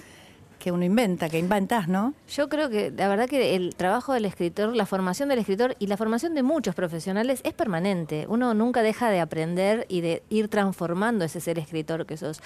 que 0.58 0.73
uno 0.73 0.85
inventa, 0.85 1.29
que 1.29 1.38
inventas, 1.38 1.88
¿no? 1.88 2.14
Yo 2.29 2.49
creo 2.49 2.69
que 2.69 2.91
la 2.91 3.08
verdad 3.08 3.29
que 3.29 3.55
el 3.55 3.75
trabajo 3.75 4.12
del 4.12 4.25
escritor, 4.25 4.75
la 4.75 4.87
formación 4.87 5.29
del 5.29 5.38
escritor 5.38 5.76
y 5.79 5.87
la 5.87 5.97
formación 5.97 6.35
de 6.35 6.43
muchos 6.43 6.75
profesionales 6.75 7.41
es 7.44 7.53
permanente. 7.53 8.26
Uno 8.29 8.55
nunca 8.55 8.82
deja 8.82 9.11
de 9.11 9.20
aprender 9.20 9.87
y 9.88 10.00
de 10.00 10.23
ir 10.29 10.49
transformando 10.49 11.25
ese 11.25 11.41
ser 11.41 11.58
escritor 11.58 12.06
que 12.06 12.17
sos. 12.17 12.41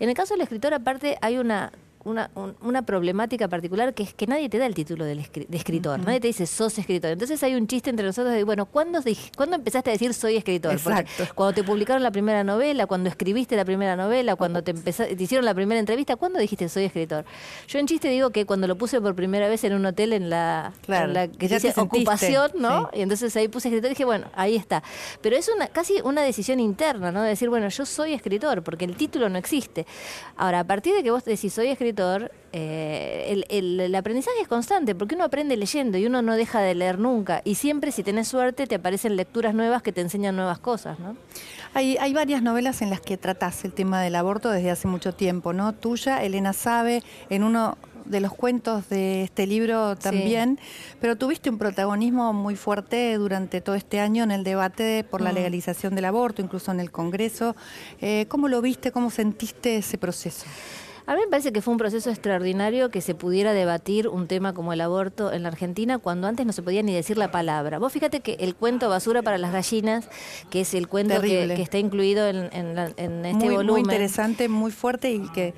En 0.00 0.08
el 0.08 0.14
caso 0.14 0.34
del 0.34 0.42
escritor, 0.42 0.74
aparte, 0.74 1.18
hay 1.20 1.38
una 1.38 1.72
una, 2.04 2.30
una, 2.60 2.82
problemática 2.82 3.48
particular 3.48 3.94
que 3.94 4.02
es 4.02 4.14
que 4.14 4.26
nadie 4.26 4.48
te 4.48 4.58
da 4.58 4.66
el 4.66 4.74
título 4.74 5.04
de 5.04 5.12
escritor, 5.52 6.00
nadie 6.00 6.20
te 6.20 6.26
dice 6.28 6.46
sos 6.46 6.76
escritor. 6.78 7.10
Entonces 7.10 7.42
hay 7.42 7.54
un 7.54 7.66
chiste 7.66 7.90
entre 7.90 8.06
nosotros 8.06 8.34
de, 8.34 8.44
bueno, 8.44 8.66
¿cuándo, 8.66 9.00
¿cuándo 9.36 9.56
empezaste 9.56 9.90
a 9.90 9.92
decir 9.92 10.12
soy 10.14 10.36
escritor? 10.36 10.72
Exacto. 10.72 11.24
cuando 11.34 11.54
te 11.54 11.64
publicaron 11.64 12.02
la 12.02 12.10
primera 12.10 12.42
novela, 12.44 12.86
cuando 12.86 13.08
escribiste 13.08 13.56
la 13.56 13.64
primera 13.64 13.96
novela, 13.96 14.36
cuando 14.36 14.62
te, 14.62 14.74
te 14.74 15.22
hicieron 15.22 15.44
la 15.44 15.54
primera 15.54 15.78
entrevista, 15.78 16.16
¿cuándo 16.16 16.38
dijiste 16.38 16.68
soy 16.68 16.84
escritor? 16.84 17.24
Yo 17.68 17.78
en 17.78 17.86
chiste 17.86 18.08
digo 18.08 18.30
que 18.30 18.46
cuando 18.46 18.66
lo 18.66 18.76
puse 18.76 19.00
por 19.00 19.14
primera 19.14 19.48
vez 19.48 19.62
en 19.64 19.74
un 19.74 19.86
hotel 19.86 20.12
en 20.12 20.28
la, 20.28 20.72
que 21.38 21.48
dice 21.48 21.72
ocupación, 21.76 22.50
¿no? 22.56 22.90
Y 22.92 23.02
entonces 23.02 23.34
ahí 23.36 23.48
puse 23.48 23.68
escritor 23.68 23.90
y 23.90 23.94
dije, 23.94 24.04
bueno, 24.04 24.26
ahí 24.34 24.56
está. 24.56 24.82
Pero 25.20 25.36
es 25.36 25.48
una 25.48 25.68
casi 25.68 26.00
una 26.02 26.22
decisión 26.22 26.58
interna, 26.60 27.12
¿no? 27.12 27.22
De 27.22 27.28
decir, 27.28 27.48
bueno, 27.48 27.68
yo 27.68 27.86
soy 27.86 28.12
escritor, 28.12 28.62
porque 28.62 28.84
el 28.84 28.96
título 28.96 29.28
no 29.28 29.38
existe. 29.38 29.86
Ahora, 30.36 30.60
a 30.60 30.64
partir 30.64 30.94
de 30.94 31.02
que 31.02 31.10
vos 31.10 31.24
decís 31.24 31.52
soy 31.52 31.68
escritor, 31.68 31.91
eh, 32.52 33.44
el, 33.48 33.94
aprendizaje 33.94 34.40
es 34.42 34.48
constante, 34.48 34.94
porque 34.94 35.14
uno 35.14 35.24
aprende 35.24 35.56
leyendo 35.56 35.98
y 35.98 36.06
uno 36.06 36.22
no 36.22 36.34
deja 36.34 36.60
de 36.60 36.74
leer 36.74 36.98
nunca. 36.98 37.42
Y 37.44 37.54
siempre, 37.54 37.92
si 37.92 38.02
tenés 38.02 38.28
suerte, 38.28 38.66
te 38.66 38.74
aparecen 38.76 39.16
lecturas 39.16 39.54
nuevas 39.54 39.82
que 39.82 39.92
te 39.92 40.00
enseñan 40.00 40.36
nuevas 40.36 40.58
cosas, 40.58 40.98
¿no? 40.98 41.16
Hay, 41.74 41.96
hay 41.96 42.12
varias 42.12 42.42
novelas 42.42 42.82
en 42.82 42.90
las 42.90 43.00
que 43.00 43.16
tratás 43.16 43.64
el 43.64 43.72
tema 43.72 44.02
del 44.02 44.14
aborto 44.14 44.50
desde 44.50 44.70
hace 44.70 44.88
mucho 44.88 45.14
tiempo, 45.14 45.52
¿no? 45.52 45.72
Tuya, 45.72 46.22
Elena 46.22 46.52
sabe, 46.52 47.02
en 47.30 47.44
uno 47.44 47.78
de 48.04 48.20
los 48.20 48.32
cuentos 48.32 48.88
de 48.88 49.22
este 49.22 49.46
libro 49.46 49.96
también, 49.96 50.58
pero 51.00 51.16
tuviste 51.16 51.50
un 51.50 51.58
protagonismo 51.58 52.32
muy 52.32 52.56
fuerte 52.56 53.16
durante 53.16 53.60
todo 53.60 53.74
este 53.74 54.00
año 54.00 54.24
en 54.24 54.30
el 54.30 54.44
debate 54.44 55.04
por 55.04 55.20
la 55.20 55.32
mm. 55.32 55.34
legalización 55.34 55.94
del 55.94 56.06
aborto, 56.06 56.42
incluso 56.42 56.72
en 56.72 56.80
el 56.80 56.90
Congreso. 56.90 57.56
Eh, 58.00 58.26
¿Cómo 58.28 58.48
lo 58.48 58.60
viste? 58.60 58.92
¿Cómo 58.92 59.10
sentiste 59.10 59.78
ese 59.78 59.98
proceso? 59.98 60.46
A 61.06 61.14
mí 61.14 61.20
me 61.24 61.28
parece 61.28 61.52
que 61.52 61.60
fue 61.60 61.72
un 61.72 61.78
proceso 61.78 62.10
extraordinario 62.10 62.90
que 62.90 63.00
se 63.00 63.14
pudiera 63.14 63.52
debatir 63.52 64.08
un 64.08 64.28
tema 64.28 64.54
como 64.54 64.72
el 64.72 64.80
aborto 64.80 65.32
en 65.32 65.42
la 65.42 65.48
Argentina 65.48 65.98
cuando 65.98 66.28
antes 66.28 66.46
no 66.46 66.52
se 66.52 66.62
podía 66.62 66.82
ni 66.82 66.94
decir 66.94 67.18
la 67.18 67.30
palabra. 67.30 67.78
Vos 67.78 67.92
fíjate 67.92 68.20
que 68.20 68.34
el 68.40 68.54
cuento 68.54 68.88
Basura 68.88 69.22
para 69.22 69.38
las 69.38 69.52
gallinas, 69.52 70.08
que 70.50 70.60
es 70.60 70.74
el 70.74 70.88
cuento 70.88 71.20
que, 71.20 71.52
está 71.54 71.78
incluido 71.78 72.28
en, 72.28 72.46
este 72.46 73.50
volumen. 73.50 73.66
Muy 73.66 73.80
interesante, 73.80 74.48
muy 74.48 74.70
fuerte 74.70 75.12
y 75.12 75.28
que 75.30 75.54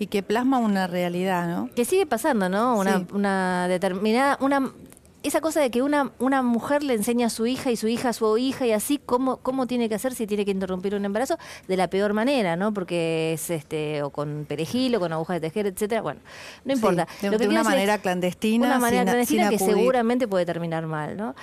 y 0.00 0.06
que 0.06 0.22
plasma 0.22 0.58
una 0.58 0.86
realidad, 0.86 1.48
¿no? 1.48 1.70
Que 1.74 1.84
sigue 1.84 2.06
pasando, 2.06 2.48
¿no? 2.48 2.78
Una, 2.78 2.98
Sí. 2.98 3.06
una 3.12 3.66
determinada, 3.68 4.38
una 4.40 4.72
esa 5.22 5.40
cosa 5.40 5.60
de 5.60 5.70
que 5.70 5.82
una, 5.82 6.12
una 6.20 6.42
mujer 6.42 6.82
le 6.84 6.94
enseña 6.94 7.26
a 7.26 7.30
su 7.30 7.46
hija 7.46 7.70
y 7.70 7.76
su 7.76 7.88
hija 7.88 8.10
a 8.10 8.12
su 8.12 8.38
hija 8.38 8.66
y 8.66 8.72
así 8.72 9.00
cómo, 9.04 9.38
cómo 9.38 9.66
tiene 9.66 9.88
que 9.88 9.96
hacer 9.96 10.14
si 10.14 10.26
tiene 10.26 10.44
que 10.44 10.52
interrumpir 10.52 10.94
un 10.94 11.04
embarazo 11.04 11.36
de 11.66 11.76
la 11.76 11.88
peor 11.88 12.12
manera, 12.12 12.56
¿no? 12.56 12.72
Porque 12.72 13.32
es 13.32 13.50
este, 13.50 14.02
o 14.02 14.10
con 14.10 14.46
perejil 14.48 14.94
o 14.94 15.00
con 15.00 15.12
agujas 15.12 15.40
de 15.40 15.48
tejer, 15.48 15.66
etcétera. 15.66 16.02
Bueno, 16.02 16.20
no 16.64 16.72
importa. 16.72 17.06
Sí, 17.18 17.26
de, 17.26 17.32
Lo 17.32 17.38
que 17.38 17.44
de 17.44 17.50
una 17.50 17.64
manera 17.64 17.94
es 17.96 18.00
clandestina. 18.00 18.66
una 18.66 18.78
manera 18.78 19.02
sin- 19.02 19.06
clandestina 19.10 19.48
sin 19.50 19.58
que 19.58 19.64
seguramente 19.64 20.28
puede 20.28 20.46
terminar 20.46 20.86
mal, 20.86 21.16
¿no? 21.16 21.34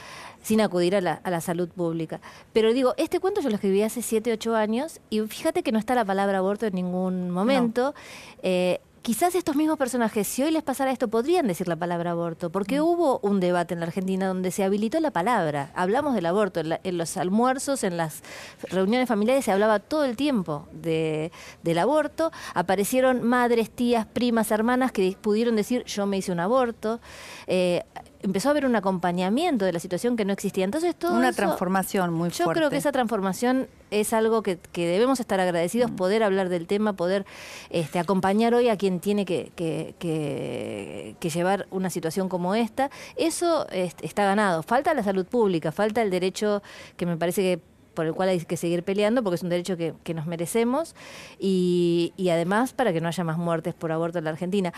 Sin 0.41 0.61
acudir 0.61 0.95
a 0.95 1.01
la, 1.01 1.13
a 1.23 1.29
la 1.31 1.41
salud 1.41 1.67
pública. 1.69 2.21
Pero 2.53 2.71
digo, 2.71 2.93
este 2.97 3.19
cuento 3.19 3.41
yo 3.41 3.49
lo 3.49 3.55
escribí 3.55 3.81
hace 3.81 4.01
7, 4.03 4.31
8 4.31 4.55
años 4.55 4.99
y 5.09 5.19
fíjate 5.21 5.63
que 5.63 5.71
no 5.71 5.79
está 5.79 5.95
la 5.95 6.05
palabra 6.05 6.37
aborto 6.37 6.65
en 6.67 6.75
ningún 6.75 7.31
momento. 7.31 7.95
Eh, 8.43 8.79
Quizás 9.05 9.35
estos 9.35 9.55
mismos 9.55 9.77
personajes, 9.77 10.27
si 10.27 10.41
hoy 10.41 10.49
les 10.49 10.63
pasara 10.63 10.89
esto, 10.89 11.07
podrían 11.09 11.45
decir 11.45 11.67
la 11.67 11.75
palabra 11.75 12.09
aborto, 12.09 12.49
porque 12.51 12.81
hubo 12.81 13.19
un 13.19 13.39
debate 13.39 13.75
en 13.75 13.79
la 13.81 13.85
Argentina 13.85 14.27
donde 14.27 14.49
se 14.49 14.63
habilitó 14.63 14.99
la 14.99 15.11
palabra. 15.11 15.69
Hablamos 15.75 16.15
del 16.15 16.25
aborto, 16.25 16.59
en, 16.59 16.69
la- 16.69 16.79
en 16.83 16.97
los 16.97 17.15
almuerzos, 17.15 17.83
en 17.83 17.97
las 17.97 18.23
reuniones 18.63 19.07
familiares 19.07 19.45
se 19.45 19.51
hablaba 19.51 19.77
todo 19.77 20.05
el 20.05 20.15
tiempo 20.15 20.67
de, 20.71 21.31
del 21.61 21.77
aborto. 21.77 22.31
Aparecieron 22.55 23.21
madres, 23.21 23.69
tías, 23.69 24.07
primas, 24.07 24.49
hermanas 24.49 24.91
que 24.91 25.15
pudieron 25.21 25.55
decir 25.55 25.83
yo 25.85 26.07
me 26.07 26.17
hice 26.17 26.31
un 26.31 26.39
aborto. 26.39 26.99
Eh, 27.45 27.83
empezó 28.21 28.49
a 28.49 28.51
haber 28.51 28.65
un 28.65 28.75
acompañamiento 28.75 29.65
de 29.65 29.73
la 29.73 29.79
situación 29.79 30.15
que 30.15 30.25
no 30.25 30.33
existía. 30.33 30.63
Entonces 30.65 30.95
todo 30.95 31.15
Una 31.15 31.29
eso- 31.29 31.37
transformación 31.37 32.13
muy 32.13 32.29
yo 32.29 32.45
fuerte. 32.45 32.59
creo 32.59 32.69
que 32.69 32.77
esa 32.77 32.91
transformación 32.91 33.67
es 33.91 34.13
algo 34.13 34.41
que, 34.41 34.57
que 34.57 34.87
debemos 34.87 35.19
estar 35.19 35.39
agradecidos, 35.39 35.91
Mm. 35.91 35.95
poder 35.95 36.23
hablar 36.23 36.49
del 36.49 36.67
tema, 36.67 36.93
poder 36.93 37.25
este, 37.69 37.99
acompañar 37.99 38.53
hoy 38.53 38.69
a 38.69 38.77
quien 38.77 38.99
tiene 38.99 39.25
que, 39.25 39.51
que- 39.55 39.95
que- 39.99 41.15
que 41.19 41.29
llevar 41.29 41.67
una 41.71 41.89
situación 41.89 42.29
como 42.29 42.55
esta. 42.55 42.89
Eso 43.15 43.67
este, 43.71 44.05
está 44.05 44.25
ganado. 44.25 44.63
Falta 44.63 44.93
la 44.93 45.03
salud 45.03 45.25
pública, 45.25 45.71
falta 45.71 46.01
el 46.01 46.09
derecho 46.09 46.61
que 46.97 47.05
me 47.05 47.17
parece 47.17 47.41
que 47.41 47.59
por 47.93 48.05
el 48.05 48.13
cual 48.13 48.27
hay 48.27 48.39
que 48.41 48.57
seguir 48.57 48.83
peleando 48.83 49.23
porque 49.23 49.35
es 49.35 49.43
un 49.43 49.47
derecho 49.49 49.77
que, 49.77 49.93
que 50.03 50.13
nos 50.13 50.25
merecemos 50.25 50.95
y, 51.39 52.11
y 52.17 52.27
además 52.29 52.73
para 52.73 52.91
que 52.91 52.99
no 52.99 53.07
haya 53.07 53.23
más 53.23 53.37
muertes 53.37 53.73
por 53.73 53.91
aborto 53.93 54.17
en 54.17 54.25
la 54.25 54.31
Argentina. 54.31 54.73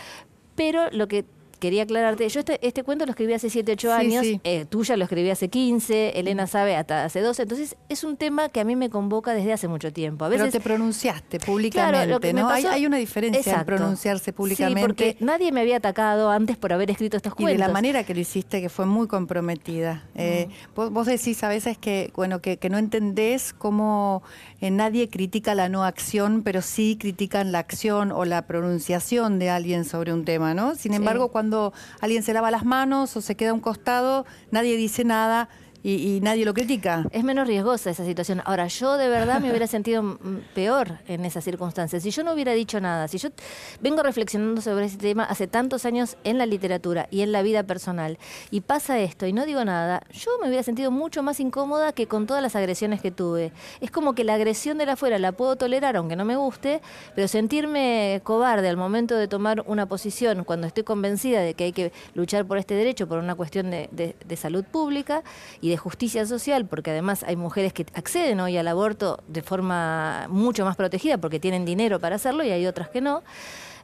Pero 0.54 0.88
lo 0.92 1.08
que 1.08 1.24
quería 1.58 1.82
aclararte, 1.84 2.28
yo 2.28 2.40
este, 2.40 2.58
este 2.66 2.82
cuento 2.82 3.04
lo 3.06 3.10
escribí 3.10 3.32
hace 3.32 3.50
7, 3.50 3.72
8 3.72 3.88
Sí, 3.88 3.92
años, 3.92 4.24
sí. 4.24 4.40
eh, 4.44 4.64
tuya 4.68 4.96
lo 4.96 5.04
escribí 5.04 5.30
hace 5.30 5.48
15, 5.48 6.18
Elena 6.18 6.46
sabe 6.46 6.76
hasta 6.76 7.04
hace 7.04 7.20
12, 7.20 7.42
entonces 7.42 7.76
es 7.88 8.04
un 8.04 8.16
tema 8.16 8.48
que 8.48 8.60
a 8.60 8.64
mí 8.64 8.76
me 8.76 8.90
convoca 8.90 9.34
desde 9.34 9.52
hace 9.52 9.68
mucho 9.68 9.92
tiempo. 9.92 10.24
A 10.24 10.28
Pero 10.28 10.44
veces 10.44 10.60
te 10.60 10.64
pronunciaste 10.64 11.40
públicamente, 11.40 11.92
Claro, 11.96 12.10
lo 12.10 12.20
que 12.20 12.32
¿no? 12.32 12.48
Hay, 12.48 12.62
pasó- 12.64 12.74
hay 12.74 12.86
una 12.86 12.96
diferencia 12.98 13.58
en 13.60 13.64
pronunciarse 13.66 14.32
públicamente 14.32 14.80
Sí, 14.80 14.86
porque 14.86 15.16
nadie 15.24 15.52
me 15.52 15.60
había 15.60 15.76
atacado 15.76 16.30
antes 16.30 16.56
por 16.56 16.72
haber 16.72 16.90
escrito 16.90 17.16
estos 17.16 17.32
y 17.34 17.36
cuentos. 17.42 17.52
de 17.52 17.58
la 17.66 17.72
manera 17.72 18.04
que 18.04 18.14
lo 18.14 18.20
hiciste, 18.20 18.60
que 18.60 18.68
fue 18.68 18.86
muy 18.86 19.06
comprometida. 19.08 20.04
Eh, 20.14 20.48
vos, 20.74 20.90
vos 20.90 21.06
decís 21.06 21.42
a 21.44 21.48
veces 21.48 21.78
que, 21.78 22.12
bueno, 22.14 22.40
que, 22.40 22.56
que 22.58 22.70
no 22.70 22.78
entendés 22.78 23.52
cómo 23.52 24.22
eh, 24.60 24.70
nadie 24.70 25.08
critica 25.08 25.54
la 25.54 25.68
no 25.68 25.84
acción, 25.84 26.42
pero 26.42 26.62
sí 26.62 26.96
critican 27.00 27.52
la 27.52 27.58
acción 27.60 28.12
o 28.12 28.24
la 28.24 28.46
pronunciación 28.46 29.38
de 29.38 29.50
alguien 29.50 29.84
sobre 29.84 30.12
un 30.12 30.24
tema, 30.24 30.54
¿no? 30.54 30.74
Sin 30.74 30.92
embargo, 30.94 31.28
cuando 31.28 31.47
alguien 32.00 32.22
se 32.22 32.32
lava 32.32 32.50
las 32.50 32.64
manos 32.64 33.16
o 33.16 33.20
se 33.20 33.36
queda 33.36 33.50
a 33.50 33.54
un 33.54 33.60
costado, 33.60 34.26
nadie 34.50 34.76
dice 34.76 35.04
nada 35.04 35.48
y, 35.82 36.16
y 36.16 36.20
nadie 36.20 36.44
lo 36.44 36.54
critica. 36.54 37.04
Es 37.12 37.24
menos 37.24 37.46
riesgosa 37.46 37.90
esa 37.90 38.04
situación. 38.04 38.42
Ahora, 38.44 38.66
yo 38.66 38.96
de 38.96 39.08
verdad 39.08 39.40
me 39.40 39.48
hubiera 39.50 39.66
sentido 39.66 40.18
peor 40.54 40.98
en 41.06 41.24
esas 41.24 41.44
circunstancias. 41.44 42.02
Si 42.02 42.10
yo 42.10 42.24
no 42.24 42.32
hubiera 42.32 42.52
dicho 42.52 42.80
nada, 42.80 43.08
si 43.08 43.18
yo 43.18 43.28
vengo 43.80 44.02
reflexionando 44.02 44.60
sobre 44.60 44.86
ese 44.86 44.96
tema 44.98 45.24
hace 45.24 45.46
tantos 45.46 45.84
años 45.84 46.16
en 46.24 46.38
la 46.38 46.46
literatura 46.46 47.06
y 47.10 47.20
en 47.22 47.32
la 47.32 47.42
vida 47.42 47.62
personal, 47.62 48.18
y 48.50 48.60
pasa 48.62 48.98
esto 48.98 49.26
y 49.26 49.32
no 49.32 49.46
digo 49.46 49.64
nada, 49.64 50.02
yo 50.12 50.30
me 50.40 50.48
hubiera 50.48 50.62
sentido 50.62 50.90
mucho 50.90 51.22
más 51.22 51.40
incómoda 51.40 51.92
que 51.92 52.06
con 52.06 52.26
todas 52.26 52.42
las 52.42 52.56
agresiones 52.56 53.00
que 53.00 53.10
tuve. 53.10 53.52
Es 53.80 53.90
como 53.90 54.14
que 54.14 54.24
la 54.24 54.34
agresión 54.34 54.78
de 54.78 54.86
la 54.86 54.92
afuera 54.94 55.18
la 55.18 55.32
puedo 55.32 55.56
tolerar, 55.56 55.96
aunque 55.96 56.16
no 56.16 56.24
me 56.24 56.36
guste, 56.36 56.80
pero 57.14 57.28
sentirme 57.28 58.20
cobarde 58.24 58.68
al 58.68 58.76
momento 58.76 59.16
de 59.16 59.28
tomar 59.28 59.62
una 59.66 59.86
posición 59.86 60.44
cuando 60.44 60.66
estoy 60.66 60.84
convencida 60.84 61.40
de 61.40 61.54
que 61.54 61.64
hay 61.64 61.72
que 61.72 61.92
luchar 62.14 62.46
por 62.46 62.58
este 62.58 62.74
derecho, 62.74 63.06
por 63.08 63.18
una 63.18 63.34
cuestión 63.34 63.70
de, 63.70 63.88
de- 63.92 64.16
de 64.26 64.36
salud 64.36 64.64
pública 64.64 65.22
de 65.68 65.76
justicia 65.76 66.26
social, 66.26 66.66
porque 66.66 66.90
además 66.90 67.22
hay 67.22 67.36
mujeres 67.36 67.72
que 67.72 67.86
acceden 67.94 68.40
hoy 68.40 68.56
al 68.56 68.68
aborto 68.68 69.22
de 69.28 69.42
forma 69.42 70.26
mucho 70.28 70.64
más 70.64 70.76
protegida 70.76 71.18
porque 71.18 71.40
tienen 71.40 71.64
dinero 71.64 72.00
para 72.00 72.16
hacerlo 72.16 72.44
y 72.44 72.50
hay 72.50 72.66
otras 72.66 72.88
que 72.88 73.00
no. 73.00 73.22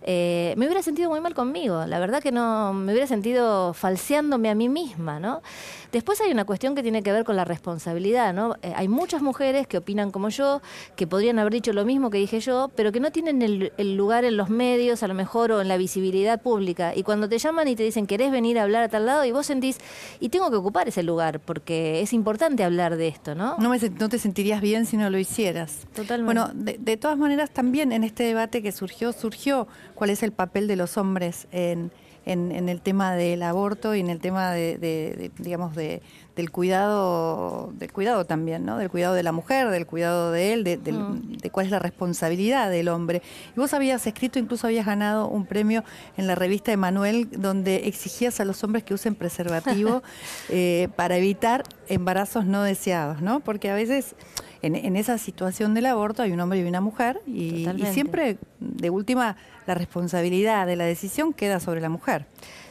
Eh, 0.07 0.55
me 0.59 0.67
hubiera 0.67 0.83
sentido 0.83 1.09
muy 1.09 1.21
mal 1.21 1.35
conmigo. 1.35 1.87
La 1.87 1.99
verdad 1.99 2.23
que 2.23 2.31
no, 2.31 2.75
me 2.75 2.93
hubiera 2.93 3.07
sentido 3.07 3.73
falseándome 3.73 4.51
a 4.51 4.55
mí 4.55 4.69
misma, 4.69 5.19
¿no? 5.19 5.41
Después 5.93 6.21
hay 6.21 6.31
una 6.31 6.45
cuestión 6.45 6.75
que 6.75 6.83
tiene 6.83 7.03
que 7.03 7.11
ver 7.11 7.25
con 7.25 7.37
la 7.37 7.45
responsabilidad, 7.45 8.35
¿no? 8.35 8.57
Eh, 8.63 8.75
hay 8.77 8.87
muchas 8.87 9.23
mujeres 9.23 9.67
que 9.67 9.79
opinan 9.79 10.11
como 10.11 10.29
yo, 10.29 10.61
que 10.97 11.07
podrían 11.07 11.39
haber 11.39 11.55
dicho 11.55 11.73
lo 11.73 11.87
mismo 11.87 12.11
que 12.11 12.19
dije 12.19 12.41
yo, 12.41 12.71
pero 12.77 12.93
que 12.93 13.01
no 13.01 13.13
tienen 13.13 13.41
el, 13.41 13.73
el 13.79 13.97
lugar 13.97 14.27
en 14.27 14.37
los 14.37 14.51
medios, 14.51 15.03
a 15.03 15.09
lo 15.09 15.15
mejor, 15.15 15.53
o 15.53 15.63
en 15.63 15.69
la 15.69 15.79
visibilidad 15.79 16.43
pública. 16.43 16.95
Y 16.95 17.03
cuando 17.03 17.29
te 17.29 17.39
llaman 17.39 17.69
y 17.69 17.77
te 17.77 17.83
dicen, 17.83 18.07
¿querés 18.07 18.31
venir 18.31 18.59
a 18.59 18.65
hablar 18.65 18.83
a 18.83 18.89
tal 18.89 19.07
lado? 19.07 19.25
Y 19.25 19.33
vos 19.33 19.47
sentís, 19.47 19.79
y 20.21 20.29
tengo 20.29 20.51
que 20.51 20.57
ocupar 20.57 20.87
ese 20.87 21.03
lugar, 21.03 21.41
porque 21.41 22.03
es 22.03 22.13
importante 22.13 22.63
hablar 22.63 22.97
de 22.97 23.09
esto, 23.09 23.35
¿no? 23.35 23.57
No, 23.59 23.71
me 23.71 23.79
no 23.79 24.09
te 24.11 24.19
sentirías 24.19 24.61
bien 24.61 24.85
si 24.85 24.99
no 24.99 25.09
lo 25.09 25.19
hicieras. 25.19 25.87
Totalmente. 25.95 26.25
Bueno, 26.25 26.51
de, 26.53 26.77
de 26.79 26.97
todas 26.99 27.17
maneras 27.17 27.51
también 27.51 27.93
en 27.93 28.05
este 28.05 28.25
debate 28.25 28.63
que 28.63 28.73
surgió, 28.73 29.13
surgió 29.13 29.67
cuál 29.95 30.11
es 30.11 30.23
el 30.23 30.33
papel 30.33 30.67
de 30.69 30.77
los 30.77 30.97
hombres 30.97 31.47
en, 31.53 31.91
en- 32.27 32.53
en 32.53 32.69
el 32.69 32.81
tema 32.81 33.15
del 33.15 33.43
aborto 33.43 33.95
y 33.95 34.01
en 34.01 34.09
el 34.11 34.19
tema 34.21 34.51
de, 34.53 34.79
de- 34.79 35.15
de, 35.17 35.31
digamos, 35.43 35.75
de, 35.77 36.01
del 36.37 36.51
cuidado, 36.51 37.73
del 37.79 37.93
cuidado 37.93 38.25
también, 38.25 38.65
¿no? 38.65 38.77
Del 38.79 38.91
cuidado 38.91 39.15
de 39.15 39.23
la 39.23 39.31
mujer, 39.33 39.69
del 39.71 39.87
cuidado 39.87 40.33
de 40.33 40.53
él, 40.53 40.65
de, 40.65 40.77
del- 40.79 40.95
Mm. 40.99 41.37
de 41.37 41.51
cuál 41.51 41.67
es 41.67 41.73
la 41.73 41.79
responsabilidad 41.79 42.71
del 42.71 42.89
hombre. 42.89 43.23
Y 43.57 43.61
vos 43.61 43.75
habías 43.75 44.07
escrito, 44.07 44.39
incluso 44.39 44.67
habías 44.67 44.87
ganado 44.87 45.29
un 45.29 45.47
premio 45.47 45.85
en 46.17 46.27
la 46.27 46.35
revista 46.35 46.73
Emanuel, 46.73 47.29
donde 47.31 47.87
exigías 47.89 48.41
a 48.41 48.45
los 48.45 48.65
hombres 48.65 48.85
que 48.85 48.95
usen 48.95 49.15
preservativo 49.15 50.03
eh, 50.49 50.89
para 50.97 51.17
evitar 51.19 51.63
embarazos 51.89 52.47
no 52.47 52.63
deseados, 52.63 53.21
¿no? 53.21 53.41
Porque 53.41 53.71
a 53.71 53.75
veces 53.75 54.15
en, 54.65 54.77
en 54.77 54.97
esa 54.97 55.19
situación 55.19 55.75
del 55.75 55.87
aborto 55.87 56.23
hay 56.23 56.33
un 56.33 56.41
hombre 56.41 56.59
y 56.59 56.63
una 56.63 56.81
mujer 56.81 57.21
y, 57.27 57.67
siempre, 57.93 58.39
de 58.61 58.91
última, 58.91 59.37
la 59.67 59.75
responsabilidad 59.75 60.67
de 60.67 60.77
la 60.77 60.85
decisión 60.85 61.33
queda 61.35 61.61
sobre 61.61 61.81
la 61.81 61.91
mujer. 61.91 62.27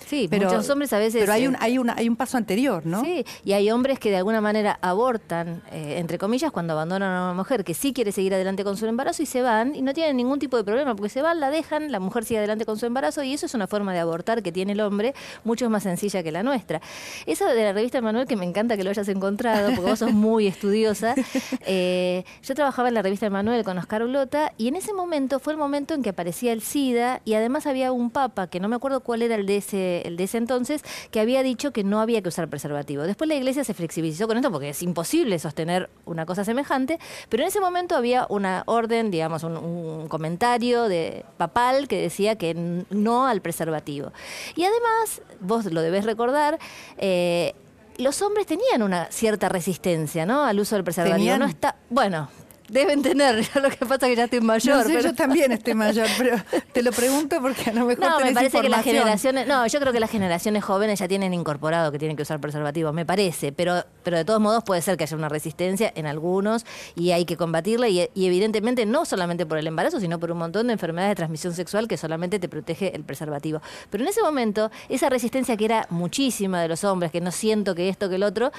Sí, 0.07 0.29
muchos 0.31 0.69
hombres 0.69 0.93
a 0.93 0.99
veces... 0.99 1.21
Pero 1.21 1.33
hay 1.33 1.43
eh, 1.45 1.49
un, 1.49 1.57
hay, 1.59 1.77
una, 1.77 1.95
hay 1.97 2.09
un 2.09 2.15
paso 2.15 2.37
anterior, 2.37 2.85
¿no? 2.85 3.03
Sí, 3.03 3.25
y 3.43 3.53
hay 3.53 3.69
hombres 3.71 3.99
que 3.99 4.09
de 4.09 4.17
alguna 4.17 4.41
manera 4.41 4.77
abortan, 4.81 5.61
eh, 5.71 5.95
entre 5.97 6.17
comillas, 6.17 6.51
cuando 6.51 6.73
abandonan 6.73 7.11
a 7.11 7.23
una 7.25 7.33
mujer 7.33 7.63
que 7.63 7.73
sí 7.73 7.93
quiere 7.93 8.11
seguir 8.11 8.33
adelante 8.33 8.63
con 8.63 8.77
su 8.77 8.85
embarazo 8.85 9.23
y 9.23 9.25
se 9.25 9.41
van 9.41 9.75
y 9.75 9.81
no 9.81 9.93
tienen 9.93 10.17
ningún 10.17 10.39
tipo 10.39 10.57
de 10.57 10.63
problema 10.63 10.95
porque 10.95 11.09
se 11.09 11.21
van, 11.21 11.39
la 11.39 11.49
dejan, 11.49 11.91
la 11.91 11.99
mujer 11.99 12.25
sigue 12.25 12.39
adelante 12.39 12.65
con 12.65 12.77
su 12.77 12.85
embarazo 12.85 13.23
y 13.23 13.33
eso 13.33 13.45
es 13.45 13.53
una 13.53 13.67
forma 13.67 13.93
de 13.93 13.99
abortar 13.99 14.43
que 14.43 14.51
tiene 14.51 14.73
el 14.73 14.81
hombre 14.81 15.13
mucho 15.43 15.69
más 15.69 15.83
sencilla 15.83 16.23
que 16.23 16.31
la 16.31 16.43
nuestra. 16.43 16.81
Eso 17.25 17.45
de 17.45 17.63
la 17.63 17.73
revista 17.73 18.01
Manuel, 18.01 18.27
que 18.27 18.35
me 18.35 18.45
encanta 18.45 18.77
que 18.77 18.83
lo 18.83 18.89
hayas 18.89 19.07
encontrado 19.07 19.69
porque 19.75 19.89
vos 19.89 19.99
sos 19.99 20.13
muy 20.13 20.47
estudiosa. 20.47 21.15
eh, 21.65 22.23
yo 22.41 22.55
trabajaba 22.55 22.87
en 22.87 22.93
la 22.93 23.01
revista 23.01 23.29
Manuel 23.29 23.63
con 23.63 23.77
Oscar 23.77 24.03
Ulota 24.03 24.53
y 24.57 24.67
en 24.67 24.75
ese 24.75 24.93
momento 24.93 25.39
fue 25.39 25.53
el 25.53 25.59
momento 25.59 25.93
en 25.93 26.03
que 26.03 26.09
aparecía 26.09 26.53
el 26.53 26.61
SIDA 26.61 27.21
y 27.25 27.33
además 27.33 27.67
había 27.67 27.91
un 27.91 28.09
papa, 28.09 28.47
que 28.47 28.59
no 28.59 28.67
me 28.67 28.75
acuerdo 28.75 29.01
cuál 29.01 29.21
era 29.21 29.35
el 29.35 29.45
de 29.45 29.57
ese, 29.57 29.92
el 30.01 30.17
de 30.17 30.23
ese 30.23 30.37
entonces, 30.37 30.83
que 31.11 31.19
había 31.19 31.43
dicho 31.43 31.71
que 31.71 31.83
no 31.83 32.01
había 32.01 32.21
que 32.21 32.29
usar 32.29 32.47
preservativo. 32.47 33.03
Después 33.03 33.27
la 33.27 33.35
iglesia 33.35 33.63
se 33.63 33.73
flexibilizó 33.73 34.27
con 34.27 34.37
esto 34.37 34.51
porque 34.51 34.69
es 34.69 34.81
imposible 34.81 35.37
sostener 35.39 35.89
una 36.05 36.25
cosa 36.25 36.43
semejante, 36.43 36.99
pero 37.29 37.43
en 37.43 37.49
ese 37.49 37.59
momento 37.59 37.95
había 37.95 38.25
una 38.29 38.63
orden, 38.65 39.11
digamos, 39.11 39.43
un, 39.43 39.57
un 39.57 40.07
comentario 40.07 40.83
de 40.83 41.25
papal 41.37 41.87
que 41.87 42.01
decía 42.01 42.35
que 42.35 42.53
no 42.89 43.27
al 43.27 43.41
preservativo. 43.41 44.11
Y 44.55 44.63
además, 44.63 45.21
vos 45.39 45.65
lo 45.65 45.81
debés 45.81 46.05
recordar, 46.05 46.59
eh, 46.97 47.53
los 47.97 48.21
hombres 48.21 48.47
tenían 48.47 48.81
una 48.81 49.05
cierta 49.11 49.49
resistencia, 49.49 50.25
¿no? 50.25 50.43
Al 50.43 50.59
uso 50.59 50.75
del 50.75 50.83
preservativo. 50.83 51.17
¿Tenían? 51.17 51.39
No 51.39 51.45
está, 51.45 51.75
bueno, 51.89 52.29
deben 52.73 53.01
tener. 53.01 53.35
Lo 53.61 53.69
que 53.69 53.77
pasa 53.85 54.07
es 54.07 54.11
que 54.11 54.15
ya 54.15 54.23
estoy 54.25 54.41
mayor. 54.41 54.77
No 54.77 54.83
sé, 54.83 54.89
pero- 54.89 55.01
yo 55.09 55.15
también 55.15 55.51
estoy 55.51 55.73
mayor, 55.75 56.07
pero 56.17 56.37
te 56.73 56.81
lo 56.81 56.91
pregunto 56.91 57.39
porque 57.41 57.69
a 57.69 57.73
lo 57.73 57.85
mejor 57.85 58.05
no, 58.05 58.19
me 58.19 58.33
parece 58.33 58.61
que 58.61 58.69
las 58.69 58.83
generaciones, 58.83 59.47
no, 59.47 59.65
yo 59.67 59.79
creo 59.79 59.93
que 59.93 59.99
las 59.99 60.09
generaciones 60.09 60.63
jóvenes 60.63 60.99
ya 60.99 61.07
tienen 61.07 61.33
incorporado 61.33 61.91
que 61.91 61.99
tienen 61.99 62.17
que 62.17 62.23
usar 62.23 62.39
preservativos, 62.39 62.93
me 62.93 63.05
parece, 63.05 63.51
pero, 63.51 63.85
pero 64.03 64.17
de 64.17 64.25
todos 64.25 64.41
modos 64.41 64.63
puede 64.63 64.81
ser 64.81 64.97
que 64.97 65.03
haya 65.03 65.15
una 65.15 65.29
resistencia 65.29 65.91
en 65.95 66.07
algunos 66.07 66.65
y 66.95 67.11
hay 67.11 67.25
que 67.25 67.37
combatirla 67.37 67.87
y, 67.87 68.09
y 68.13 68.25
evidentemente 68.25 68.85
no 68.85 69.05
solamente 69.05 69.45
por 69.45 69.57
el 69.57 69.67
embarazo, 69.67 69.99
sino 69.99 70.19
por 70.19 70.31
un 70.31 70.39
montón 70.39 70.67
de 70.67 70.73
enfermedades 70.73 71.11
de 71.11 71.15
transmisión 71.15 71.53
sexual 71.53 71.87
que 71.87 71.97
solamente 71.97 72.39
te 72.39 72.49
protege 72.49 72.95
el 72.95 73.03
preservativo. 73.03 73.61
Pero 73.89 74.03
en 74.03 74.09
ese 74.09 74.21
momento, 74.21 74.71
esa 74.89 75.09
resistencia 75.09 75.55
que 75.57 75.65
era 75.65 75.85
muchísima 75.89 76.61
de 76.61 76.67
los 76.67 76.83
hombres, 76.83 77.11
que 77.11 77.21
no 77.21 77.31
siento 77.31 77.75
que 77.75 77.89
esto, 77.89 78.09
que 78.09 78.15
el 78.15 78.23
otro, 78.23 78.51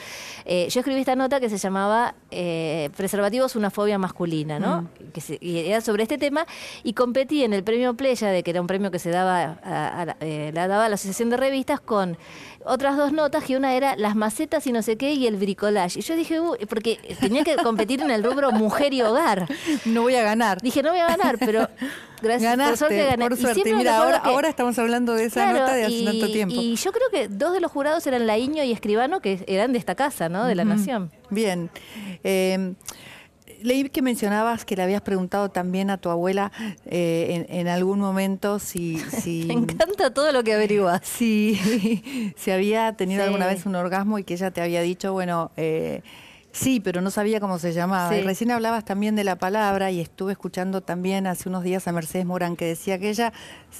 eh, 0.44 0.68
yo 0.70 0.80
escribí 0.80 1.00
esta 1.00 1.16
nota 1.16 1.40
que 1.40 1.48
se 1.48 1.58
llamaba 1.58 2.14
eh, 2.30 2.90
Preservativos, 2.96 3.56
una 3.56 3.70
fobia 3.70 3.98
masculina, 4.04 4.58
¿no? 4.58 4.82
Mm. 4.82 5.12
Que 5.12 5.20
se- 5.20 5.38
y 5.40 5.58
era 5.58 5.80
sobre 5.80 6.02
este 6.04 6.18
tema 6.18 6.46
y 6.82 6.92
competí 6.92 7.42
en 7.44 7.52
el 7.54 7.62
premio 7.64 7.94
Pleya, 7.94 8.28
de 8.28 8.42
que 8.42 8.50
era 8.50 8.60
un 8.60 8.66
premio 8.66 8.90
que 8.90 8.98
se 8.98 9.10
daba 9.10 9.58
a, 9.64 10.16
eh, 10.20 10.50
la 10.54 10.68
daba 10.68 10.88
la 10.88 10.94
Asociación 10.96 11.30
de 11.30 11.36
Revistas 11.36 11.80
con 11.80 12.16
otras 12.66 12.96
dos 12.96 13.12
notas, 13.12 13.44
que 13.44 13.56
una 13.56 13.74
era 13.74 13.94
las 13.96 14.16
macetas 14.16 14.66
y 14.66 14.72
no 14.72 14.82
sé 14.82 14.96
qué 14.96 15.12
y 15.14 15.26
el 15.26 15.36
bricolage. 15.36 15.98
Y 15.98 16.02
yo 16.02 16.16
dije, 16.16 16.40
"Uy", 16.40 16.58
porque 16.68 16.98
tenía 17.20 17.44
que 17.44 17.56
competir 17.56 18.00
en 18.00 18.10
el 18.10 18.22
rubro 18.24 18.52
mujer 18.52 18.92
y 18.94 19.02
hogar. 19.02 19.46
No 19.84 20.02
voy 20.02 20.14
a 20.16 20.22
ganar. 20.22 20.60
Dije, 20.62 20.82
no 20.82 20.90
voy 20.90 21.00
a 21.00 21.06
ganar, 21.08 21.36
pero 21.38 21.68
gracias 22.22 22.50
Ganaste, 22.56 22.70
por 22.70 22.78
suerte 22.78 23.04
gané. 23.06 23.24
por 23.28 23.38
Y 23.38 23.40
suerte. 23.42 23.70
me 23.70 23.76
Mira, 23.78 23.98
ahora, 23.98 24.22
que- 24.22 24.28
ahora 24.30 24.48
estamos 24.48 24.78
hablando 24.78 25.12
de 25.14 25.24
esa 25.26 25.42
Claro, 25.42 25.58
nota 25.60 25.74
de 25.74 25.84
hace 25.84 25.92
y, 25.94 26.04
tanto 26.06 26.26
tiempo. 26.32 26.54
Y 26.58 26.76
yo 26.76 26.92
creo 26.92 27.08
que 27.10 27.28
dos 27.28 27.52
de 27.52 27.60
los 27.60 27.70
jurados 27.70 28.06
eran 28.06 28.26
Laíño 28.26 28.62
y 28.64 28.72
Escribano, 28.72 29.20
que 29.20 29.44
eran 29.46 29.72
de 29.72 29.78
esta 29.78 29.94
casa, 29.94 30.28
¿no? 30.30 30.44
De 30.46 30.54
la 30.54 30.64
Nación. 30.64 31.10
Bien. 31.30 31.70
Eh, 32.22 32.74
leí 33.64 33.88
que 33.88 34.02
mencionabas 34.02 34.64
que 34.64 34.76
le 34.76 34.82
habías 34.82 35.00
preguntado 35.02 35.48
también 35.50 35.90
a 35.90 35.96
tu 35.98 36.10
abuela 36.10 36.52
eh, 36.86 37.46
en, 37.48 37.56
en 37.60 37.68
algún 37.68 37.98
momento 37.98 38.58
si, 38.58 38.98
si, 39.10 39.44
Me 39.46 39.54
encanta 39.54 40.12
todo 40.12 40.30
lo 40.32 40.44
que 40.44 40.54
averiguas. 40.54 41.00
si, 41.02 42.32
si 42.36 42.50
había 42.50 42.92
tenido 42.92 43.22
Sí. 43.22 43.26
alguna 43.26 43.46
vez 43.46 43.66
un 43.66 43.74
orgasmo 43.74 44.18
y 44.18 44.24
que 44.24 44.34
ella 44.34 44.50
te 44.50 44.60
había 44.60 44.82
dicho, 44.82 45.12
bueno, 45.12 45.50
eh, 45.56 46.02
sí, 46.52 46.78
pero 46.80 47.00
no 47.00 47.10
sabía 47.10 47.40
cómo 47.40 47.58
se 47.58 47.72
llamaba. 47.72 48.10
Sí. 48.10 48.16
Y 48.16 48.22
recién 48.22 48.50
hablabas 48.50 48.84
también 48.84 49.16
de 49.16 49.24
la 49.24 49.36
palabra 49.36 49.90
y 49.90 50.00
estuve 50.00 50.32
escuchando 50.32 50.80
también 50.82 51.26
hace 51.26 51.48
unos 51.48 51.64
días 51.64 51.88
a 51.88 51.92
Mercedes 51.92 52.26
Morán 52.26 52.56
que 52.56 52.66
decía 52.66 52.98
que 52.98 53.08
ella 53.08 53.32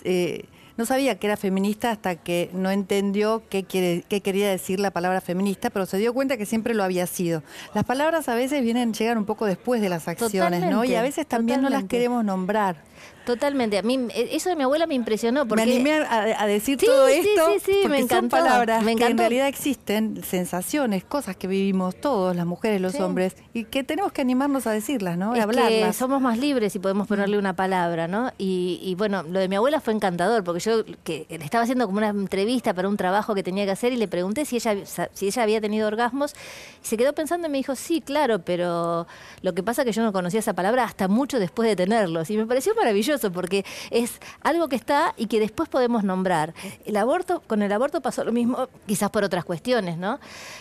eh, 0.04 0.44
no 0.76 0.86
sabía 0.86 1.18
que 1.18 1.26
era 1.26 1.36
feminista 1.36 1.90
hasta 1.90 2.16
que 2.16 2.50
no 2.52 2.70
entendió 2.70 3.42
qué, 3.48 3.64
quiere, 3.64 4.04
qué 4.08 4.20
quería 4.20 4.50
decir 4.50 4.80
la 4.80 4.90
palabra 4.90 5.20
feminista, 5.20 5.70
pero 5.70 5.86
se 5.86 5.98
dio 5.98 6.12
cuenta 6.12 6.36
que 6.36 6.46
siempre 6.46 6.74
lo 6.74 6.82
había 6.82 7.06
sido. 7.06 7.42
Las 7.74 7.84
palabras 7.84 8.28
a 8.28 8.34
veces 8.34 8.62
vienen, 8.62 8.92
llegan 8.92 9.18
un 9.18 9.24
poco 9.24 9.46
después 9.46 9.80
de 9.80 9.88
las 9.88 10.08
acciones, 10.08 10.62
¿no? 10.62 10.84
Y 10.84 10.94
a 10.94 11.02
veces 11.02 11.26
también 11.26 11.62
no 11.62 11.70
las 11.70 11.84
queremos 11.84 12.24
nombrar. 12.24 12.76
Totalmente. 13.24 13.78
A 13.78 13.82
mí, 13.82 13.98
eh, 14.14 14.30
eso 14.32 14.50
de 14.50 14.56
mi 14.56 14.64
abuela 14.64 14.86
me 14.86 14.94
impresionó. 14.94 15.46
Porque 15.48 15.64
me 15.64 15.72
animé 15.72 15.92
a, 15.94 16.42
a 16.42 16.46
decir 16.46 16.78
Sí, 16.78 16.86
todo 16.86 17.08
sí, 17.08 17.14
esto 17.14 17.52
sí, 17.54 17.58
sí, 17.64 17.72
porque 17.82 17.88
me 17.88 17.96
son 17.96 18.04
encantó, 18.04 18.36
palabras 18.36 18.84
me 18.84 18.96
que 18.96 19.06
en 19.06 19.16
realidad 19.16 19.48
existen, 19.48 20.22
sensaciones, 20.22 21.04
cosas 21.04 21.36
que 21.36 21.46
vivimos 21.46 21.96
todos, 21.96 22.36
las 22.36 22.44
mujeres, 22.44 22.80
los 22.80 22.94
hombres, 22.96 23.36
y 23.54 23.64
que 23.64 23.82
tenemos 23.82 24.12
que 24.12 24.20
animarnos 24.20 24.66
a 24.66 24.72
decirlas, 24.72 25.16
¿no? 25.16 25.32
Que 25.32 25.40
hablarlas. 25.40 25.96
somos 25.96 26.20
más 26.20 26.38
libres 26.38 26.76
y 26.76 26.78
podemos 26.78 27.06
ponerle 27.08 27.38
una 27.38 27.56
palabra, 27.56 28.08
¿no? 28.08 28.30
Y, 28.36 28.78
y 28.82 28.94
bueno, 28.94 29.22
lo 29.22 29.40
de 29.40 29.48
mi 29.48 29.56
abuela 29.56 29.80
fue 29.80 29.94
encantador, 29.94 30.44
porque 30.44 30.60
yo 30.60 30.84
que 31.02 31.26
le 31.30 31.44
estaba 31.44 31.64
haciendo 31.64 31.86
como 31.86 31.98
una 31.98 32.08
entrevista 32.08 32.74
para 32.74 32.88
un 32.88 32.96
trabajo 32.96 33.34
que 33.34 33.42
tenía 33.42 33.64
que 33.64 33.70
hacer 33.70 33.92
y 33.92 33.96
le 33.96 34.08
pregunté 34.08 34.44
si 34.44 34.56
ella, 34.56 34.76
si 34.84 35.26
ella 35.26 35.42
había 35.42 35.60
tenido 35.60 35.88
orgasmos. 35.88 36.34
Y 36.82 36.86
se 36.86 36.96
quedó 36.98 37.14
pensando 37.14 37.48
y 37.48 37.50
me 37.50 37.58
dijo, 37.58 37.74
sí, 37.74 38.02
claro, 38.02 38.40
pero 38.40 39.06
lo 39.40 39.54
que 39.54 39.62
pasa 39.62 39.82
es 39.82 39.86
que 39.86 39.92
yo 39.92 40.02
no 40.02 40.12
conocía 40.12 40.40
esa 40.40 40.52
palabra 40.52 40.84
hasta 40.84 41.08
mucho 41.08 41.38
después 41.38 41.66
de 41.68 41.76
tenerlos. 41.76 42.28
Y 42.30 42.36
me 42.36 42.46
pareció 42.46 42.74
maravilloso, 42.74 42.93
porque 43.32 43.64
es 43.90 44.20
algo 44.42 44.68
que 44.68 44.76
está 44.76 45.14
y 45.16 45.26
que 45.26 45.40
después 45.40 45.68
podemos 45.68 46.04
nombrar. 46.04 46.54
El 46.84 46.96
aborto, 46.96 47.42
con 47.46 47.62
el 47.62 47.72
aborto 47.72 48.00
pasó 48.00 48.24
lo 48.24 48.32
mismo, 48.32 48.68
quizás 48.86 49.10
por 49.10 49.24
otras 49.24 49.44
cuestiones, 49.44 49.98
¿no? 49.98 50.18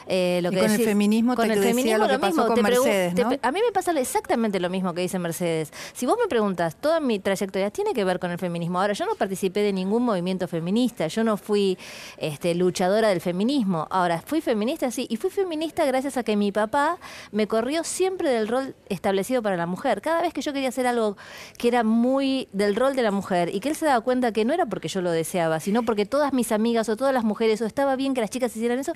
Eh, 0.08 0.40
lo 0.44 0.52
Y 0.52 0.56
que 0.56 0.62
con 0.62 0.72
el 0.72 0.82
feminismo 0.84 1.36
con 1.36 1.48
te 1.48 1.54
el 1.54 1.60
feminismo 1.63 2.00
lo 2.00 2.08
que 2.08 2.20
pasó 2.20 2.48
con 2.48 2.56
Te 2.56 2.62
pregu- 2.62 2.84
Mercedes, 2.84 3.40
a 3.42 3.52
mí 3.52 3.60
me 3.66 3.72
pasa 3.72 3.92
exactamente 4.00 4.60
lo 4.60 4.70
mismo 4.70 4.94
que 4.94 5.02
dice 5.02 5.20
Mercedes. 5.20 5.72
Si 5.94 6.06
vos 6.06 6.18
me 6.22 6.28
preguntas, 6.28 6.75
toda 6.75 7.00
mi 7.00 7.20
trayectoria 7.20 7.70
tiene 7.70 7.94
que 7.94 8.04
ver 8.04 8.20
con 8.20 8.32
el 8.32 8.38
feminismo. 8.40 8.80
Ahora, 8.80 8.94
yo 8.94 9.06
no 9.06 9.16
participé 9.16 9.62
de 9.62 9.74
ningún 9.74 10.04
movimiento 10.04 10.48
feminista, 10.48 11.08
yo 11.08 11.24
no 11.24 11.38
fui 11.38 11.78
este, 12.18 12.56
luchadora 12.56 13.10
del 13.10 13.22
feminismo. 13.22 13.88
Ahora, 13.90 14.22
fui 14.25 14.42
feminista, 14.42 14.90
sí, 14.92 15.08
y 15.10 15.18
fui 15.18 15.30
feminista 15.30 15.86
gracias 15.86 16.18
a 16.18 16.24
que 16.24 16.36
mi 16.36 16.52
papá 16.52 16.98
me 17.32 17.48
corrió 17.48 17.84
siempre 17.84 18.30
del 18.30 18.48
rol 18.48 18.75
establecido 18.90 19.42
para 19.42 19.58
la 19.58 19.66
mujer. 19.66 20.02
Cada 20.02 20.22
vez 20.22 20.34
que 20.34 20.42
yo 20.42 20.54
quería 20.54 20.70
hacer 20.70 20.88
algo 20.88 21.18
que 21.58 21.68
era 21.68 21.84
muy 21.84 22.12
del 22.22 22.75
rol 22.75 22.96
de 22.96 23.01
la 23.01 23.12
mujer 23.12 23.53
y 23.53 23.60
que 23.60 23.70
él 23.70 23.75
se 23.75 23.86
daba 23.86 24.01
cuenta 24.01 24.32
que 24.32 24.46
no 24.46 24.53
era 24.53 24.65
porque 24.65 24.88
yo 24.88 25.01
lo 25.01 25.12
deseaba, 25.12 25.60
sino 25.60 25.84
porque 25.84 26.05
todas 26.05 26.34
mis 26.34 26.51
amigas 26.51 26.89
o 26.89 26.96
todas 26.96 27.13
las 27.13 27.24
mujeres, 27.24 27.62
o 27.62 27.65
estaba 27.65 27.96
bien 27.96 28.13
que 28.13 28.22
las 28.22 28.29
chicas 28.29 28.55
hicieran 28.55 28.79
eso, 28.79 28.93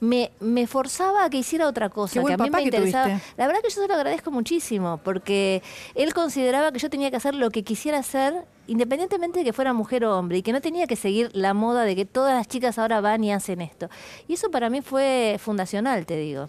me, 0.00 0.30
me 0.40 0.66
forzaba 0.66 1.24
a 1.24 1.30
que 1.30 1.38
hiciera 1.38 1.66
otra 1.66 1.88
cosa, 1.88 2.22
que 2.22 2.32
a 2.32 2.36
mí 2.36 2.50
me 2.50 2.62
interesaba. 2.62 3.06
tuviste. 3.06 3.32
La 3.36 3.46
verdad 3.46 3.60
que 3.62 3.70
yo 3.70 3.82
se 3.82 3.88
lo 3.88 3.94
agradezco 3.94 4.30
muchísimo, 4.30 5.00
porque 5.02 5.62
él 5.94 6.12
consideraba 6.14 6.72
que 6.72 6.78
yo 6.78 6.90
tenía 6.90 7.10
que 7.10 7.16
hacer 7.16 7.34
lo 7.34 7.50
que 7.50 7.62
quisiera 7.62 7.98
hacer, 7.98 8.44
independientemente 8.66 9.40
de 9.40 9.44
que 9.44 9.52
fuera 9.52 9.72
mujer 9.72 10.04
o 10.04 10.18
hombre, 10.18 10.38
y 10.38 10.42
que 10.42 10.52
no 10.52 10.60
tenía 10.60 10.86
que 10.86 10.96
seguir 10.96 11.30
la 11.32 11.54
moda 11.54 11.84
de 11.84 11.96
que 11.96 12.04
todas 12.04 12.34
las 12.34 12.48
chicas 12.48 12.78
ahora 12.78 13.00
van 13.00 13.24
y 13.24 13.32
hacen 13.32 13.60
esto. 13.60 13.88
Y 14.28 14.34
eso 14.34 14.50
para 14.50 14.70
mí 14.70 14.80
fue 14.82 15.36
fundacional, 15.38 16.06
te 16.06 16.16
digo. 16.16 16.48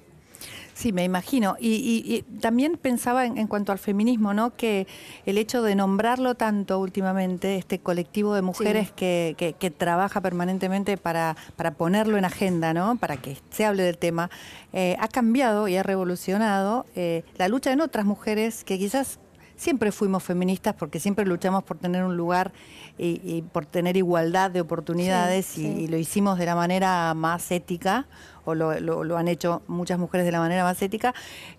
Sí, 0.74 0.92
me 0.94 1.04
imagino. 1.04 1.56
Y, 1.60 1.70
y- 1.76 2.16
y 2.16 2.22
también 2.40 2.78
pensaba 2.78 3.26
en, 3.26 3.38
en 3.38 3.48
cuanto 3.48 3.72
al 3.72 3.78
feminismo, 3.80 4.34
¿no? 4.34 4.56
Que 4.56 4.88
el 5.26 5.38
hecho 5.38 5.62
de 5.62 5.76
nombrarlo 5.76 6.36
tanto 6.36 6.80
últimamente, 6.80 7.58
este 7.58 7.80
colectivo 7.80 8.34
de 8.34 8.42
mujeres 8.42 8.88
Sí. 8.88 8.94
que, 8.96 9.36
que- 9.38 9.54
que 9.54 9.70
trabaja 9.72 10.22
permanentemente 10.22 10.98
para, 10.98 11.36
para 11.56 11.72
ponerlo 11.72 12.18
en 12.18 12.26
agenda, 12.26 12.74
¿no? 12.74 12.96
Para 12.98 13.18
que 13.18 13.38
se 13.52 13.66
hable 13.66 13.84
del 13.84 13.98
tema, 13.98 14.30
eh, 14.74 14.96
ha 15.00 15.08
cambiado 15.08 15.68
y 15.68 15.76
ha 15.76 15.84
revolucionado 15.84 16.86
eh, 16.96 17.24
la 17.38 17.48
lucha 17.48 17.72
en 17.72 17.82
otras 17.82 18.06
mujeres 18.06 18.64
que 18.64 18.78
quizás 18.80 19.20
siempre 19.58 19.92
fuimos 19.92 20.24
feministas 20.24 20.74
porque 20.74 21.00
siempre 21.00 21.24
luchamos 21.26 21.64
por 21.64 21.78
tener 21.78 22.04
un 22.04 22.18
lugar 22.18 22.52
y, 22.98 23.22
y 23.24 23.44
por 23.44 23.66
tener 23.68 23.96
igualdad 23.96 24.50
de 24.50 24.62
oportunidades 24.62 25.46
Sí, 25.46 25.62
y- 25.68 25.76
sí. 25.76 25.82
y 25.84 25.88
lo 25.88 25.98
hicimos 25.98 26.40
de 26.40 26.46
la 26.48 26.56
manera 26.56 27.14
más 27.14 27.52
ética, 27.52 28.08
o 28.46 28.56
lo, 28.56 28.80
lo- 28.80 29.04
lo 29.04 29.18
han 29.18 29.28
hecho 29.28 29.62
muchas 29.68 30.00
mujeres 30.00 30.26
de 30.26 30.32
la 30.32 30.40
manera 30.40 30.64
más 30.64 30.82
ética, 30.82 31.14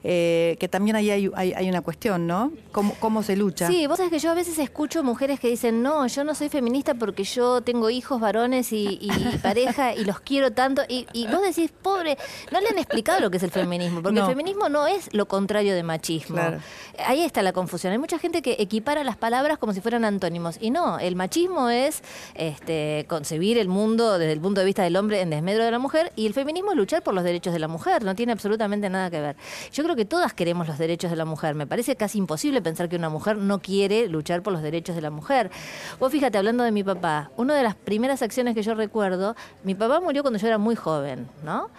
eh, 0.04 0.56
que 0.58 0.68
también 0.68 0.96
ahí 0.96 1.10
hay, 1.10 1.30
hay- 1.34 1.52
hay 1.52 1.68
una 1.68 1.80
cuestión, 1.82 2.26
¿no? 2.26 2.52
¿Cómo, 2.72 2.94
cómo 3.00 3.22
se 3.22 3.36
lucha? 3.36 3.66
Sí, 3.66 3.86
vos 3.86 3.96
sabés 3.98 4.10
que 4.12 4.18
yo 4.18 4.30
a 4.30 4.34
veces 4.34 4.58
escucho 4.58 5.02
mujeres 5.02 5.38
que 5.40 5.48
dicen, 5.48 5.82
no, 5.82 6.06
yo 6.06 6.24
no 6.24 6.34
soy 6.34 6.48
feminista 6.48 6.94
porque 6.94 7.24
yo 7.24 7.60
tengo 7.60 7.90
hijos 7.90 8.20
varones 8.20 8.72
y, 8.72 8.98
y 9.00 9.10
pareja 9.42 9.94
y 9.94 10.04
los 10.04 10.20
quiero 10.20 10.52
tanto. 10.52 10.82
Y, 10.88 11.06
y 11.12 11.26
vos 11.26 11.40
decís, 11.42 11.70
pobre, 11.82 12.16
no 12.50 12.60
le 12.60 12.68
han 12.68 12.78
explicado 12.78 13.20
lo 13.20 13.30
que 13.30 13.36
es 13.36 13.42
el 13.42 13.50
feminismo, 13.50 14.02
porque 14.02 14.18
No. 14.18 14.26
el 14.26 14.30
feminismo 14.32 14.68
no 14.68 14.86
es 14.86 15.12
lo 15.14 15.26
contrario 15.26 15.74
de 15.74 15.82
machismo. 15.82 16.36
Claro. 16.36 16.58
Ahí 17.06 17.22
está 17.22 17.42
la 17.42 17.52
confusión. 17.52 17.92
Hay 17.92 17.98
mucha 17.98 18.18
gente 18.18 18.42
que 18.42 18.56
equipara 18.58 19.04
las 19.04 19.16
palabras 19.16 19.58
como 19.58 19.72
si 19.72 19.80
fueran 19.80 20.04
antónimos. 20.04 20.56
Y 20.60 20.70
no, 20.70 20.98
el 20.98 21.16
machismo 21.16 21.68
es 21.68 22.02
este, 22.34 23.06
concebir 23.08 23.58
el 23.58 23.68
mundo 23.68 24.18
desde 24.18 24.32
el 24.32 24.40
punto 24.40 24.60
de 24.60 24.66
vista 24.66 24.82
del 24.82 24.96
hombre 24.96 25.20
en 25.20 25.30
desmedro 25.30 25.64
de 25.64 25.70
la 25.70 25.78
mujer 25.78 26.12
y 26.16 26.26
el 26.26 26.34
feminismo 26.34 26.71
luchar 26.74 27.02
por 27.02 27.14
los 27.14 27.24
derechos 27.24 27.52
de 27.52 27.58
la 27.58 27.68
mujer. 27.68 28.04
No 28.04 28.14
tiene 28.14 28.32
absolutamente 28.32 28.88
nada 28.88 29.10
que 29.10 29.20
ver. 29.20 29.36
Yo 29.72 29.82
creo 29.84 29.96
que 29.96 30.04
todas 30.04 30.34
queremos 30.34 30.68
los 30.68 30.78
derechos 30.78 31.10
de 31.10 31.16
la 31.16 31.24
mujer. 31.24 31.54
Me 31.54 31.66
parece 31.66 31.96
casi 31.96 32.18
imposible 32.18 32.62
pensar 32.62 32.88
que 32.88 32.96
una 32.96 33.08
mujer 33.08 33.36
no 33.36 33.60
quiere 33.60 34.08
luchar 34.08 34.42
por 34.42 34.52
los 34.52 34.62
derechos 34.62 34.94
de 34.94 35.02
la 35.02 35.10
mujer. 35.10 35.50
Vos 35.98 36.12
fíjate, 36.12 36.38
hablando 36.38 36.64
de 36.64 36.72
mi 36.72 36.84
papá, 36.84 37.30
una 37.36 37.54
de 37.54 37.62
las 37.62 37.74
primeras 37.74 38.22
acciones 38.22 38.54
que 38.54 38.62
yo 38.62 38.74
recuerdo, 38.74 39.36
mi 39.64 39.74
papá 39.74 40.00
murió 40.00 40.22
cuando 40.22 40.38
yo 40.38 40.46
era 40.46 40.58
muy 40.58 40.76
joven, 40.76 41.28
¿no? 41.44 41.70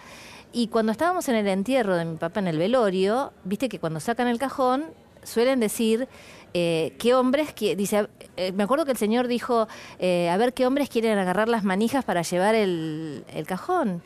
Y 0.52 0.68
cuando 0.68 0.92
estábamos 0.92 1.28
en 1.28 1.34
el 1.34 1.48
entierro 1.48 1.96
de 1.96 2.04
mi 2.04 2.16
papá 2.16 2.40
en 2.40 2.48
el 2.48 2.58
velorio, 2.58 3.32
viste 3.44 3.68
que 3.68 3.80
cuando 3.80 3.98
sacan 3.98 4.28
el 4.28 4.38
cajón 4.38 4.84
suelen 5.24 5.58
decir 5.58 6.08
eh, 6.56 6.94
qué 7.00 7.14
hombres, 7.14 7.52
que, 7.52 7.74
dice, 7.74 8.08
eh, 8.36 8.52
me 8.52 8.62
acuerdo 8.62 8.84
que 8.84 8.92
el 8.92 8.96
señor 8.96 9.26
dijo, 9.26 9.66
eh, 9.98 10.30
a 10.30 10.36
ver 10.36 10.54
qué 10.54 10.66
hombres 10.66 10.88
quieren 10.88 11.18
agarrar 11.18 11.48
las 11.48 11.64
manijas 11.64 12.04
para 12.04 12.22
llevar 12.22 12.54
el 12.54 13.24
cajón. 13.48 14.02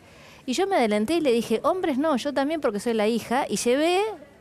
Y 0.49 0.55
yo 0.55 0.67
me 0.67 0.77
adelanté 0.77 1.13
y 1.15 1.21
le 1.21 1.31
dije, 1.31 1.61
hombres 1.63 1.99
no, 1.99 2.17
yo 2.17 2.33
también 2.33 2.63
porque 2.63 2.81
soy 2.81 2.95
la 2.95 3.07
hija, 3.07 3.45
y 3.51 3.57
llevé 3.57 4.01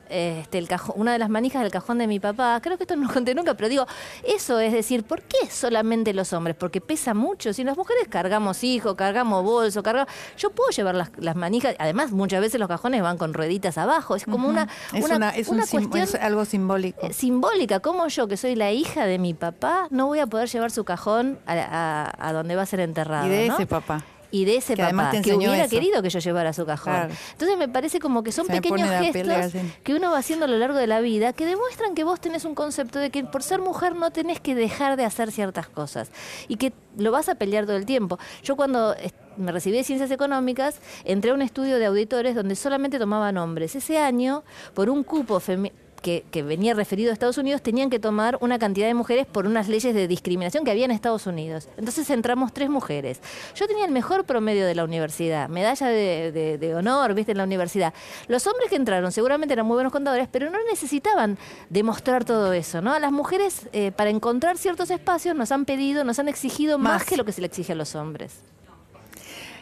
este, 0.10 0.58
el 0.58 0.70
cajón, 0.70 0.96
una 0.98 1.12
de 1.12 1.20
las 1.20 1.28
manijas 1.30 1.62
del 1.64 1.70
cajón 1.74 1.98
de 1.98 2.08
mi 2.08 2.18
papá. 2.22 2.58
Creo 2.64 2.78
que 2.78 2.86
esto 2.86 2.96
no 2.96 3.08
lo 3.10 3.14
conté 3.14 3.36
nunca, 3.36 3.56
pero 3.56 3.68
digo, 3.68 3.86
eso 4.24 4.58
es 4.62 4.72
decir, 4.72 5.04
¿por 5.04 5.22
qué 5.24 5.50
solamente 5.52 6.14
los 6.14 6.32
hombres? 6.32 6.56
Porque 6.56 6.80
pesa 6.80 7.14
mucho. 7.14 7.52
Si 7.52 7.66
las 7.66 7.76
mujeres 7.76 8.08
cargamos 8.08 8.64
hijos, 8.64 8.96
cargamos 8.96 9.44
bolso, 9.44 9.84
cargamos... 9.84 10.10
Yo 10.38 10.52
puedo 10.52 10.70
llevar 10.70 10.96
las, 10.96 11.12
las 11.18 11.36
manijas, 11.36 11.76
además 11.78 12.14
muchas 12.14 12.40
veces 12.40 12.58
los 12.58 12.70
cajones 12.70 13.02
van 13.02 13.18
con 13.18 13.34
rueditas 13.34 13.78
abajo, 13.78 14.16
es 14.16 14.24
como 14.24 14.48
una, 14.48 14.70
es, 14.94 15.04
una, 15.04 15.32
es, 15.32 15.50
un 15.50 15.56
una 15.56 15.66
sim- 15.66 15.90
cuestión 15.90 16.04
es 16.04 16.16
algo 16.16 16.46
simbólico. 16.46 17.06
eh, 17.06 17.12
simbólica. 17.12 17.82
como 17.82 18.08
yo, 18.08 18.30
que 18.30 18.38
soy 18.38 18.56
la 18.56 18.72
hija 18.72 19.06
de 19.06 19.20
mi 19.20 19.34
papá, 19.34 19.88
no 19.90 20.06
voy 20.08 20.20
a 20.20 20.28
poder 20.28 20.48
llevar 20.48 20.72
su 20.72 20.86
cajón 20.86 21.38
a, 21.46 21.52
a- 21.54 22.30
a 22.30 22.32
donde 22.32 22.56
va 22.56 22.62
a 22.62 22.66
ser 22.66 22.80
enterrado? 22.80 23.28
y 23.28 23.30
de 23.30 23.48
¿no? 23.50 23.56
ese 23.56 23.68
papá. 23.68 24.02
Y 24.32 24.46
de 24.46 24.58
ese 24.58 24.76
que 24.76 24.84
papá 24.84 25.12
que 25.24 25.34
hubiera 25.34 25.58
eso. 25.62 25.70
querido 25.70 26.02
que 26.02 26.10
yo 26.10 26.20
llevara 26.20 26.52
su 26.54 26.66
cajón. 26.66 26.94
Claro. 26.94 27.14
Entonces 27.32 27.58
me 27.58 27.70
parece 27.70 28.00
como 28.00 28.24
que 28.24 28.32
son 28.32 28.46
Se 28.46 28.54
pequeños 28.54 28.90
gestos 28.90 29.62
que 29.84 29.94
uno 29.96 30.12
va 30.12 30.18
haciendo 30.18 30.46
a 30.46 30.48
lo 30.48 30.58
largo 30.58 30.78
de 30.78 30.88
la 30.88 31.00
vida 31.00 31.34
que 31.34 31.46
demuestran 31.46 31.96
que 31.96 32.04
vos 32.04 32.20
tenés 32.20 32.44
un 32.46 32.54
concepto 32.56 33.00
de 33.00 33.10
que 33.10 33.24
por 33.24 33.44
ser 33.44 33.60
mujer 33.62 33.96
no 33.96 34.12
tenés 34.12 34.40
que 34.40 34.56
dejar 34.56 34.98
de 34.98 35.06
hacer 35.06 35.32
ciertas 35.32 35.68
cosas 35.70 36.10
y 36.48 36.58
que 36.58 36.74
lo 36.98 37.12
vas 37.12 37.30
a 37.30 37.36
pelear 37.36 37.66
todo 37.66 37.78
el 37.78 37.86
tiempo. 37.86 38.20
Yo 38.44 38.56
cuando 38.56 38.96
me 39.38 39.52
recibí 39.52 39.78
de 39.78 39.84
ciencias 39.84 40.12
económicas 40.12 40.80
entré 41.06 41.32
a 41.32 41.34
un 41.34 41.42
estudio 41.42 41.78
de 41.80 41.86
auditores 41.86 42.36
donde 42.36 42.56
solamente 42.56 43.00
tomaban 43.00 43.38
hombres. 43.38 43.76
Ese 43.76 43.98
año, 44.00 44.44
por 44.74 44.90
un 44.90 45.04
cupo 45.04 45.40
femi- 45.40 45.72
que, 46.02 46.24
venía 46.44 46.74
referido 46.74 47.10
a 47.10 47.14
Estados 47.14 47.38
Unidos, 47.38 47.62
tenían 47.62 47.90
que 47.90 48.00
tomar 48.00 48.38
una 48.42 48.60
cantidad 48.60 48.88
de 48.88 48.94
mujeres 48.94 49.26
por 49.26 49.46
unas 49.46 49.68
leyes 49.68 49.94
de 49.94 50.08
discriminación 50.08 50.64
que 50.64 50.72
había 50.72 50.86
en 50.86 50.92
Estados 50.92 51.28
Unidos. 51.28 51.68
Entonces 51.78 52.10
entramos 52.10 52.54
tres 52.54 52.70
mujeres. 52.70 53.20
Yo 53.56 53.68
tenía 53.68 53.86
el 53.86 53.92
mejor 53.92 54.26
promedio 54.26 54.66
de 54.66 54.76
la 54.76 54.84
universidad, 54.84 55.50
medalla 55.50 55.88
de, 55.88 56.74
honor, 56.76 57.14
viste, 57.14 57.32
en 57.32 57.40
la 57.40 57.44
universidad. 57.44 57.94
Los 58.28 58.46
hombres 58.48 58.70
que 58.70 58.76
entraron 58.76 59.12
seguramente 59.12 59.54
eran 59.54 59.66
muy 59.66 59.76
buenos 59.76 59.92
contadores, 59.92 60.28
pero 60.32 60.50
no 60.50 60.58
necesitaban 60.70 61.38
demostrar 61.70 62.26
todo 62.26 62.54
eso, 62.54 62.82
¿no? 62.82 62.94
A 62.94 63.00
las 63.00 63.12
mujeres, 63.12 63.68
eh, 63.74 63.92
para 63.92 64.10
encontrar 64.10 64.58
ciertos 64.58 64.90
espacios, 64.92 65.36
nos 65.36 65.52
han 65.52 65.66
pedido, 65.66 66.04
nos 66.04 66.20
han 66.20 66.28
exigido 66.28 66.78
más, 66.78 67.04
que 67.04 67.18
lo 67.18 67.26
que 67.26 67.32
se 67.32 67.42
le 67.42 67.48
exige 67.48 67.74
a 67.74 67.76
los 67.76 67.96
hombres. 67.96 68.36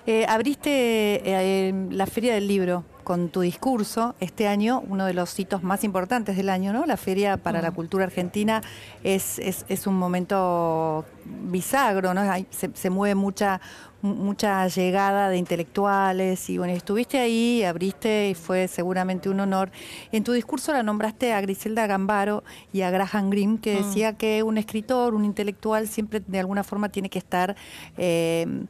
Eh, 0.08 0.26
abriste 0.28 0.70
eh, 0.70 1.74
la 1.90 2.06
Feria 2.06 2.34
del 2.36 2.48
Libro 2.48 2.84
con 3.06 3.30
tu 3.30 3.42
discurso 3.42 4.16
este 4.20 4.50
año, 4.50 4.84
uno 4.90 5.06
de 5.06 5.14
los 5.14 5.40
hitos 5.40 5.64
más 5.64 5.86
importantes 5.86 6.36
del 6.36 6.50
año, 6.50 6.74
¿no? 6.74 6.86
La 6.86 6.98
Feria 6.98 7.38
para 7.38 7.62
la 7.62 7.72
Cultura 7.72 8.04
Argentina 8.04 8.62
es, 9.04 9.40
es, 9.40 9.88
un 9.88 9.96
momento 9.96 11.06
bisagro, 11.24 12.14
¿no? 12.14 12.24
se, 12.50 12.90
mueve 12.90 13.14
mucha, 13.14 13.62
mucha 14.02 14.68
llegada 14.68 15.30
de 15.30 15.38
intelectuales 15.38 16.50
y 16.50 16.58
bueno, 16.58 16.74
estuviste 16.74 17.20
ahí, 17.20 17.64
abriste 17.64 18.30
y 18.30 18.34
fue 18.34 18.68
seguramente 18.68 19.30
un 19.30 19.40
honor. 19.40 19.70
En 20.12 20.24
tu 20.24 20.32
discurso 20.34 20.74
la 20.74 20.82
nombraste 20.82 21.32
a 21.32 21.42
Griselda 21.42 21.86
Gambaro 21.86 22.44
y 22.74 22.82
a 22.82 22.90
Graham 22.90 23.30
Greene, 23.30 23.60
que 23.60 23.80
mm. 23.80 23.84
decía 23.84 24.14
que 24.14 24.42
un 24.42 24.58
escritor, 24.58 25.14
un 25.14 25.26
intelectual 25.26 25.88
siempre 25.88 26.24
de 26.26 26.40
alguna 26.40 26.64
forma 26.64 26.90
tiene 26.90 27.10
que 27.10 27.20
estar... 27.20 27.56
Eh, 27.98 28.66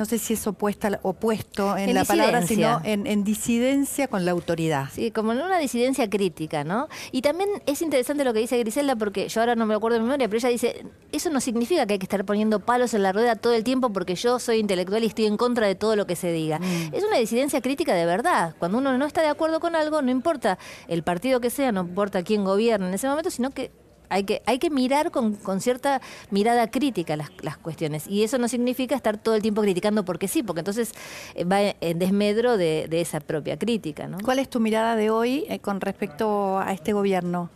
no 0.00 0.06
sé 0.06 0.18
si 0.18 0.32
es 0.32 0.46
opuesta, 0.46 0.98
opuesto 1.02 1.76
en, 1.76 1.92
la 1.92 2.06
palabra, 2.06 2.40
sino 2.40 2.80
en, 2.84 3.22
disidencia 3.22 4.08
con 4.08 4.24
la 4.24 4.30
autoridad. 4.30 4.88
Sí, 4.90 5.10
como 5.10 5.32
en 5.32 5.42
una 5.42 5.58
disidencia 5.58 6.08
crítica, 6.08 6.64
¿no? 6.64 6.88
Y 7.12 7.20
también 7.20 7.50
es 7.66 7.82
interesante 7.82 8.24
lo 8.24 8.32
que 8.32 8.40
dice 8.40 8.56
Griselda, 8.58 8.96
porque 8.96 9.28
yo 9.28 9.42
ahora 9.42 9.56
no 9.56 9.66
me 9.66 9.74
acuerdo 9.74 9.98
de 9.98 10.04
memoria, 10.04 10.26
pero 10.26 10.38
ella 10.38 10.48
dice, 10.48 10.86
eso 11.12 11.28
no 11.28 11.38
significa 11.38 11.84
que 11.84 11.92
hay 11.92 11.98
que 11.98 12.06
estar 12.06 12.24
poniendo 12.24 12.60
palos 12.60 12.94
en 12.94 13.02
la 13.02 13.12
rueda 13.12 13.36
todo 13.36 13.52
el 13.52 13.62
tiempo 13.62 13.92
porque 13.92 14.14
yo 14.14 14.38
soy 14.38 14.56
intelectual 14.56 15.04
y 15.04 15.08
estoy 15.08 15.26
en 15.26 15.36
contra 15.36 15.66
de 15.66 15.74
todo 15.74 15.96
lo 15.96 16.06
que 16.06 16.16
se 16.16 16.32
diga. 16.32 16.60
Mm. 16.60 16.94
Es 16.94 17.04
una 17.04 17.18
disidencia 17.18 17.60
crítica 17.60 17.92
de 17.92 18.06
verdad. 18.06 18.54
Cuando 18.58 18.78
uno 18.78 18.96
no 18.96 19.04
está 19.04 19.20
de 19.20 19.28
acuerdo 19.28 19.60
con 19.60 19.76
algo, 19.76 20.00
no 20.00 20.10
importa 20.10 20.58
el 20.88 21.02
partido 21.02 21.42
que 21.42 21.50
sea, 21.50 21.72
no 21.72 21.82
importa 21.82 22.22
quién 22.22 22.42
gobierna 22.42 22.88
en 22.88 22.94
ese 22.94 23.06
momento, 23.06 23.30
sino 23.30 23.50
que 23.50 23.70
hay 24.10 24.24
que, 24.24 24.42
hay 24.44 24.58
que 24.58 24.68
mirar 24.68 25.10
con, 25.10 25.38
cierta 25.60 26.02
mirada 26.30 26.70
crítica 26.70 27.16
las, 27.16 27.30
las, 27.42 27.56
cuestiones. 27.56 28.06
Y 28.06 28.24
eso 28.24 28.38
no 28.38 28.48
significa 28.48 28.94
estar 28.94 29.16
todo 29.16 29.36
el 29.36 29.42
tiempo 29.42 29.62
criticando 29.62 30.04
porque 30.04 30.28
sí, 30.28 30.42
porque 30.42 30.60
entonces 30.60 30.92
eh, 31.34 31.44
va 31.44 31.60
en 31.80 31.98
desmedro 31.98 32.58
de, 32.58 32.88
esa 32.90 33.20
propia 33.20 33.58
crítica. 33.58 34.08
¿no? 34.08 34.18
¿Cuál 34.18 34.40
es 34.40 34.50
tu 34.50 34.60
mirada 34.60 34.96
de 34.96 35.10
hoy 35.10 35.46
eh, 35.48 35.60
con 35.60 35.80
respecto 35.80 36.58
a 36.58 36.72
este 36.72 36.92
gobierno? 36.92 37.48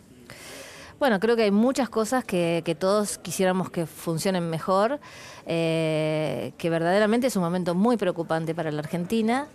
Bueno, 1.01 1.19
creo 1.19 1.35
que 1.37 1.43
hay 1.43 1.51
muchas 1.51 1.91
cosas 1.91 2.25
que, 2.25 2.77
todos 2.79 3.19
quisiéramos 3.19 3.69
que 3.69 3.85
funcionen 3.85 4.49
mejor, 4.49 5.01
eh, 5.45 6.53
que 6.57 6.71
verdaderamente 6.71 7.27
es 7.27 7.37
un 7.37 7.43
momento 7.43 7.75
muy 7.75 7.97
preocupante 7.97 8.55
para 8.55 8.71
la 8.71 8.79
Argentina. 8.79 9.49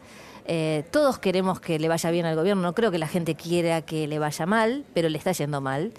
todos 0.92 1.18
queremos 1.18 1.60
que 1.60 1.80
le 1.80 1.88
vaya 1.88 2.12
bien 2.12 2.26
al 2.26 2.36
gobierno, 2.36 2.62
no 2.62 2.74
creo 2.74 2.92
que 2.92 2.98
la 2.98 3.08
gente 3.08 3.36
quiera 3.36 3.82
que 3.82 4.06
le 4.08 4.20
vaya 4.20 4.46
mal, 4.46 4.84
pero 4.94 5.08
le 5.08 5.18
está 5.18 5.32
yendo 5.32 5.62
mal. 5.62 5.94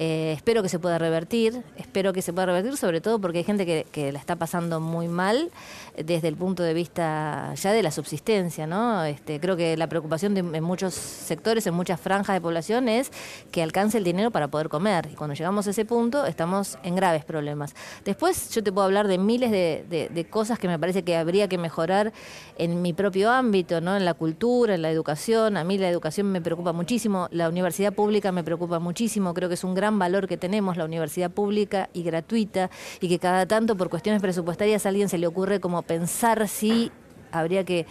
Eh, 0.00 0.32
espero 0.36 0.62
que 0.62 0.68
se 0.68 0.78
pueda 0.78 0.96
revertir, 0.96 1.64
espero 1.76 2.12
que 2.12 2.22
se 2.22 2.32
pueda 2.32 2.46
revertir, 2.46 2.76
sobre 2.76 3.00
todo 3.00 3.20
porque 3.20 3.38
hay 3.38 3.44
gente 3.44 3.66
que, 3.66 4.12
la 4.12 4.20
está 4.20 4.36
pasando 4.36 4.78
muy 4.78 5.08
mal 5.08 5.50
desde 5.96 6.28
el 6.28 6.36
punto 6.36 6.62
de 6.62 6.72
vista 6.72 7.52
ya 7.56 7.72
de 7.72 7.82
la 7.82 7.90
subsistencia, 7.90 8.64
¿no? 8.64 9.02
Este, 9.02 9.40
creo 9.40 9.56
que 9.56 9.76
la 9.76 9.88
preocupación 9.88 10.34
de, 10.34 10.40
en 10.40 10.62
muchos 10.62 10.94
sectores, 10.94 11.66
en 11.66 11.74
muchas 11.74 12.00
franjas 12.00 12.36
de 12.36 12.40
población 12.40 12.88
es 12.88 13.10
que 13.50 13.60
alcance 13.60 13.98
el 13.98 14.04
dinero 14.04 14.30
para 14.30 14.46
poder 14.46 14.68
comer. 14.68 15.08
Y 15.12 15.16
cuando 15.16 15.34
llegamos 15.34 15.66
a 15.66 15.70
ese 15.70 15.84
punto 15.84 16.26
estamos 16.26 16.78
en 16.84 16.94
graves 16.94 17.24
problemas. 17.24 17.74
Después 18.04 18.50
yo 18.50 18.62
te 18.62 18.70
puedo 18.70 18.84
hablar 18.84 19.08
de 19.08 19.18
miles 19.18 19.50
de, 19.50 20.26
cosas 20.30 20.60
que 20.60 20.68
me 20.68 20.78
parece 20.78 21.02
que 21.02 21.16
habría 21.16 21.48
que 21.48 21.58
mejorar 21.58 22.12
en 22.56 22.82
mi 22.82 22.92
propio 22.92 23.32
ámbito, 23.32 23.80
¿no? 23.80 23.96
En 23.96 24.04
la 24.04 24.14
cultura, 24.14 24.76
en 24.76 24.82
la 24.82 24.92
educación. 24.92 25.56
A 25.56 25.64
mí 25.64 25.76
la 25.76 25.88
educación 25.88 26.30
me 26.30 26.40
preocupa 26.40 26.72
muchísimo, 26.72 27.26
la 27.32 27.48
universidad 27.48 27.92
pública 27.92 28.30
me 28.30 28.44
preocupa 28.44 28.78
muchísimo, 28.78 29.34
creo 29.34 29.48
que 29.48 29.56
es 29.56 29.64
un 29.64 29.74
gran 29.74 29.87
valor 29.96 30.26
que 30.26 30.36
tenemos, 30.36 30.76
la 30.76 30.84
universidad 30.84 31.30
pública 31.30 31.88
y 31.92 32.02
gratuita, 32.02 32.68
y 33.00 33.08
que 33.08 33.20
cada 33.20 33.46
tanto 33.46 33.76
por 33.76 33.90
cuestiones 33.90 34.20
presupuestarias 34.20 34.84
a 34.84 34.88
alguien 34.88 35.08
se 35.08 35.18
le 35.18 35.28
ocurre 35.28 35.60
como 35.60 35.82
pensar 35.82 36.48
si 36.48 36.90
habría 37.30 37.62
que, 37.62 37.86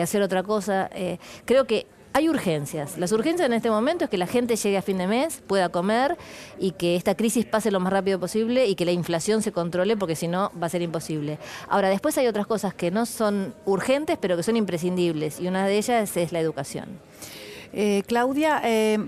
hacer 0.00 0.22
otra 0.22 0.44
cosa. 0.44 0.88
Eh, 0.94 1.18
creo 1.44 1.66
que 1.66 1.86
hay 2.12 2.28
urgencias. 2.28 2.98
Las 2.98 3.12
urgencias 3.12 3.46
en 3.46 3.52
este 3.52 3.70
momento 3.70 4.04
es 4.04 4.10
que 4.10 4.18
la 4.18 4.26
gente 4.26 4.56
llegue 4.56 4.76
a 4.76 4.82
fin 4.82 4.98
de 4.98 5.06
mes, 5.06 5.42
pueda 5.46 5.68
comer 5.68 6.16
y 6.58 6.72
que 6.72 6.96
esta 6.96 7.14
crisis 7.14 7.44
pase 7.44 7.70
lo 7.70 7.80
más 7.80 7.92
rápido 7.92 8.18
posible 8.18 8.66
y 8.66 8.74
que 8.74 8.84
la 8.84 8.92
inflación 8.92 9.42
se 9.42 9.52
controle 9.52 9.96
porque 9.96 10.16
si 10.16 10.28
no 10.28 10.50
va 10.60 10.66
a 10.66 10.70
ser 10.70 10.82
imposible. 10.82 11.38
Ahora, 11.68 11.88
después 11.88 12.16
hay 12.18 12.26
otras 12.26 12.46
cosas 12.46 12.74
que 12.74 12.90
no 12.90 13.06
son 13.06 13.54
urgentes 13.66 14.18
pero 14.20 14.36
que 14.36 14.42
son 14.42 14.56
imprescindibles 14.56 15.40
y 15.40 15.48
una 15.48 15.66
de 15.66 15.78
ellas 15.78 16.16
es 16.16 16.32
la 16.32 16.40
educación. 16.40 16.86
Eh, 17.72 18.02
Claudia, 18.06 18.62
eh, 18.64 18.98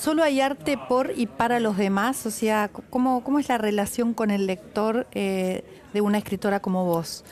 ¿Solo 0.00 0.22
hay 0.22 0.40
arte 0.40 0.78
por 0.78 1.12
y 1.16 1.26
para 1.26 1.58
los 1.58 1.76
demás? 1.76 2.24
O 2.24 2.30
sea, 2.30 2.70
¿cómo, 2.88 3.24
cómo 3.24 3.40
es 3.40 3.48
la 3.48 3.58
relación 3.58 4.14
con 4.14 4.30
el 4.30 4.46
lector 4.46 5.08
eh, 5.10 5.64
de 5.92 6.00
una 6.00 6.18
escritora 6.18 6.60
como 6.60 6.84
vos? 6.84 7.24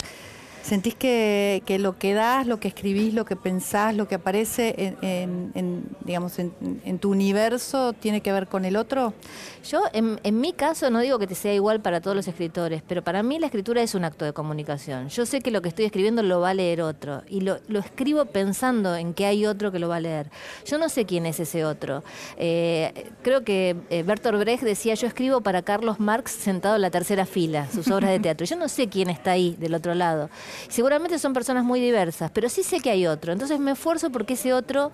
¿Sentís 0.66 0.96
que, 0.96 1.62
lo 1.79 1.96
que 1.96 2.12
das, 2.12 2.44
lo 2.44 2.59
que 2.59 2.66
escribís, 2.66 3.14
lo 3.14 3.24
que 3.24 3.37
pensás, 3.37 3.94
lo 3.94 4.09
que 4.09 4.16
aparece 4.16 4.96
en, 5.00 5.85
digamos, 6.05 6.40
en, 6.40 6.98
tu 6.98 7.12
universo 7.12 7.92
tiene 7.92 8.20
que 8.20 8.33
ver 8.33 8.48
con 8.48 8.64
el 8.64 8.74
otro? 8.74 9.14
Yo, 9.64 9.83
en, 9.92 10.40
mi 10.40 10.52
caso, 10.52 10.90
no 10.90 10.98
digo 10.98 11.20
que 11.20 11.29
te 11.29 11.37
sea 11.37 11.55
igual 11.55 11.81
para 11.81 12.00
todos 12.00 12.16
los 12.16 12.26
escritores, 12.26 12.83
pero 12.85 13.05
para 13.05 13.22
mí 13.22 13.38
la 13.38 13.46
escritura 13.46 13.81
es 13.81 13.94
un 13.94 14.05
acto 14.05 14.24
de 14.24 14.33
comunicación. 14.33 15.09
Yo 15.09 15.24
sé 15.24 15.40
que 15.40 15.52
lo 15.52 15.62
que 15.62 15.68
estoy 15.68 15.85
escribiendo 15.85 16.24
lo 16.24 16.40
va 16.40 16.50
a 16.50 16.55
leer 16.55 16.83
otro 16.83 17.22
y 17.29 17.42
lo, 17.42 17.61
escribo 17.79 18.24
pensando 18.24 18.96
en 18.96 19.14
que 19.14 19.24
hay 19.24 19.46
otro 19.46 19.70
que 19.70 19.79
lo 19.79 19.88
va 19.88 19.96
a 19.96 20.00
leer. 20.00 20.33
Yo 20.64 20.79
no 20.79 20.88
sé 20.88 21.05
quién 21.05 21.26
es 21.26 21.38
ese 21.38 21.64
otro. 21.64 22.02
Eh, 22.38 23.12
creo 23.22 23.44
que 23.44 23.76
eh, 23.90 24.02
Bertolt 24.02 24.40
Brecht 24.40 24.64
decía, 24.64 24.94
yo 24.94 25.07
escribo 25.07 25.42
para 25.42 25.62
Carlos 25.62 26.00
Marx 26.00 26.33
sentado 26.33 26.74
en 26.74 26.83
la 26.83 26.90
tercera 26.90 27.24
fila, 27.24 27.68
sus 27.72 27.88
obras 27.88 28.11
de 28.11 28.18
teatro. 28.18 28.44
Yo 28.44 28.57
no 28.57 28.66
sé 28.66 28.88
quién 28.88 29.11
está 29.11 29.31
ahí 29.31 29.55
del 29.61 29.72
otro 29.72 29.94
lado. 29.94 30.29
Seguramente 30.69 31.19
son 31.19 31.33
personas 31.33 31.64
muy 31.64 31.81
diversas, 31.81 32.31
pero 32.33 32.49
sí 32.49 32.62
sé 32.62 32.81
que 32.81 32.90
hay 32.90 33.07
otro. 33.07 33.33
Entonces 33.33 33.59
me 33.59 33.73
esfuerzo 33.73 34.11
porque 34.11 34.35
ese 34.35 34.53
otro 34.53 34.92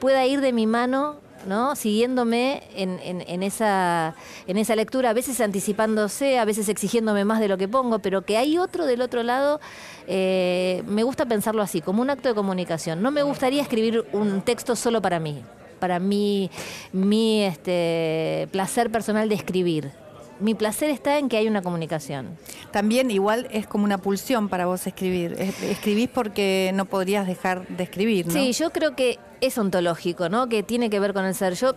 pueda 0.00 0.26
ir 0.26 0.40
de 0.40 0.52
mi 0.52 0.66
mano 0.66 1.16
¿no? 1.46 1.76
siguiéndome 1.76 2.62
en, 2.74 3.42
esa, 3.42 4.14
en 4.46 4.56
esa 4.56 4.76
lectura, 4.76 5.10
a 5.10 5.12
veces 5.12 5.40
anticipándose, 5.40 6.38
a 6.38 6.44
veces 6.44 6.68
exigiéndome 6.68 7.24
más 7.24 7.40
de 7.40 7.48
lo 7.48 7.58
que 7.58 7.68
pongo, 7.68 7.98
pero 7.98 8.22
que 8.22 8.36
hay 8.36 8.58
otro 8.58 8.86
del 8.86 9.02
otro 9.02 9.22
lado, 9.22 9.60
eh, 10.06 10.82
me 10.86 11.02
gusta 11.02 11.26
pensarlo 11.26 11.62
así, 11.62 11.80
como 11.80 12.02
un 12.02 12.10
acto 12.10 12.28
de 12.28 12.34
comunicación. 12.34 13.02
No 13.02 13.10
me 13.10 13.22
gustaría 13.22 13.62
escribir 13.62 14.06
un 14.12 14.42
texto 14.42 14.76
solo 14.76 15.02
para 15.02 15.20
mí, 15.20 15.42
para 15.78 15.98
mí, 15.98 16.50
mi 16.92 17.42
este, 17.42 18.48
placer 18.50 18.90
personal 18.90 19.28
de 19.28 19.34
escribir 19.34 20.03
mi 20.40 20.54
placer 20.54 20.90
está 20.90 21.18
en 21.18 21.28
que 21.28 21.36
hay 21.36 21.46
una 21.48 21.62
comunicación. 21.62 22.36
También 22.70 23.10
igual 23.10 23.48
es 23.50 23.66
como 23.66 23.84
una 23.84 23.98
pulsión 23.98 24.48
para 24.48 24.66
vos 24.66 24.86
escribir. 24.86 25.32
Escribís 25.38 26.08
porque 26.08 26.70
no 26.74 26.84
podrías 26.86 27.26
dejar 27.26 27.66
de 27.68 27.84
escribir, 27.84 28.26
¿no? 28.26 28.32
Sí, 28.32 28.52
yo 28.52 28.70
creo 28.70 28.96
que 28.96 29.18
es 29.40 29.56
ontológico, 29.58 30.28
¿no? 30.28 30.48
Que 30.48 30.62
tiene 30.62 30.90
que 30.90 31.00
ver 31.00 31.12
con 31.12 31.24
el 31.24 31.34
ser. 31.34 31.54
Yo 31.54 31.74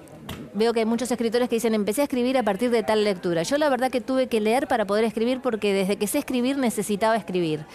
veo 0.53 0.73
que 0.73 0.79
hay 0.79 0.85
muchos 0.85 1.11
escritores 1.11 1.49
que 1.49 1.55
dicen, 1.55 1.73
empecé 1.73 2.01
a 2.01 2.03
escribir 2.05 2.37
a 2.37 2.43
partir 2.43 2.71
de 2.71 2.83
tal 2.83 3.03
lectura. 3.03 3.43
Yo 3.43 3.57
la 3.57 3.69
verdad 3.69 3.91
que 3.91 4.01
tuve 4.01 4.27
que 4.27 4.41
leer 4.41 4.67
para 4.67 4.85
poder 4.85 5.03
escribir 5.03 5.41
porque 5.41 5.73
desde 5.73 5.97
que 5.97 6.07
sé 6.07 6.19
escribir 6.19 6.57
necesitaba 6.57 7.15
escribir. 7.15 7.65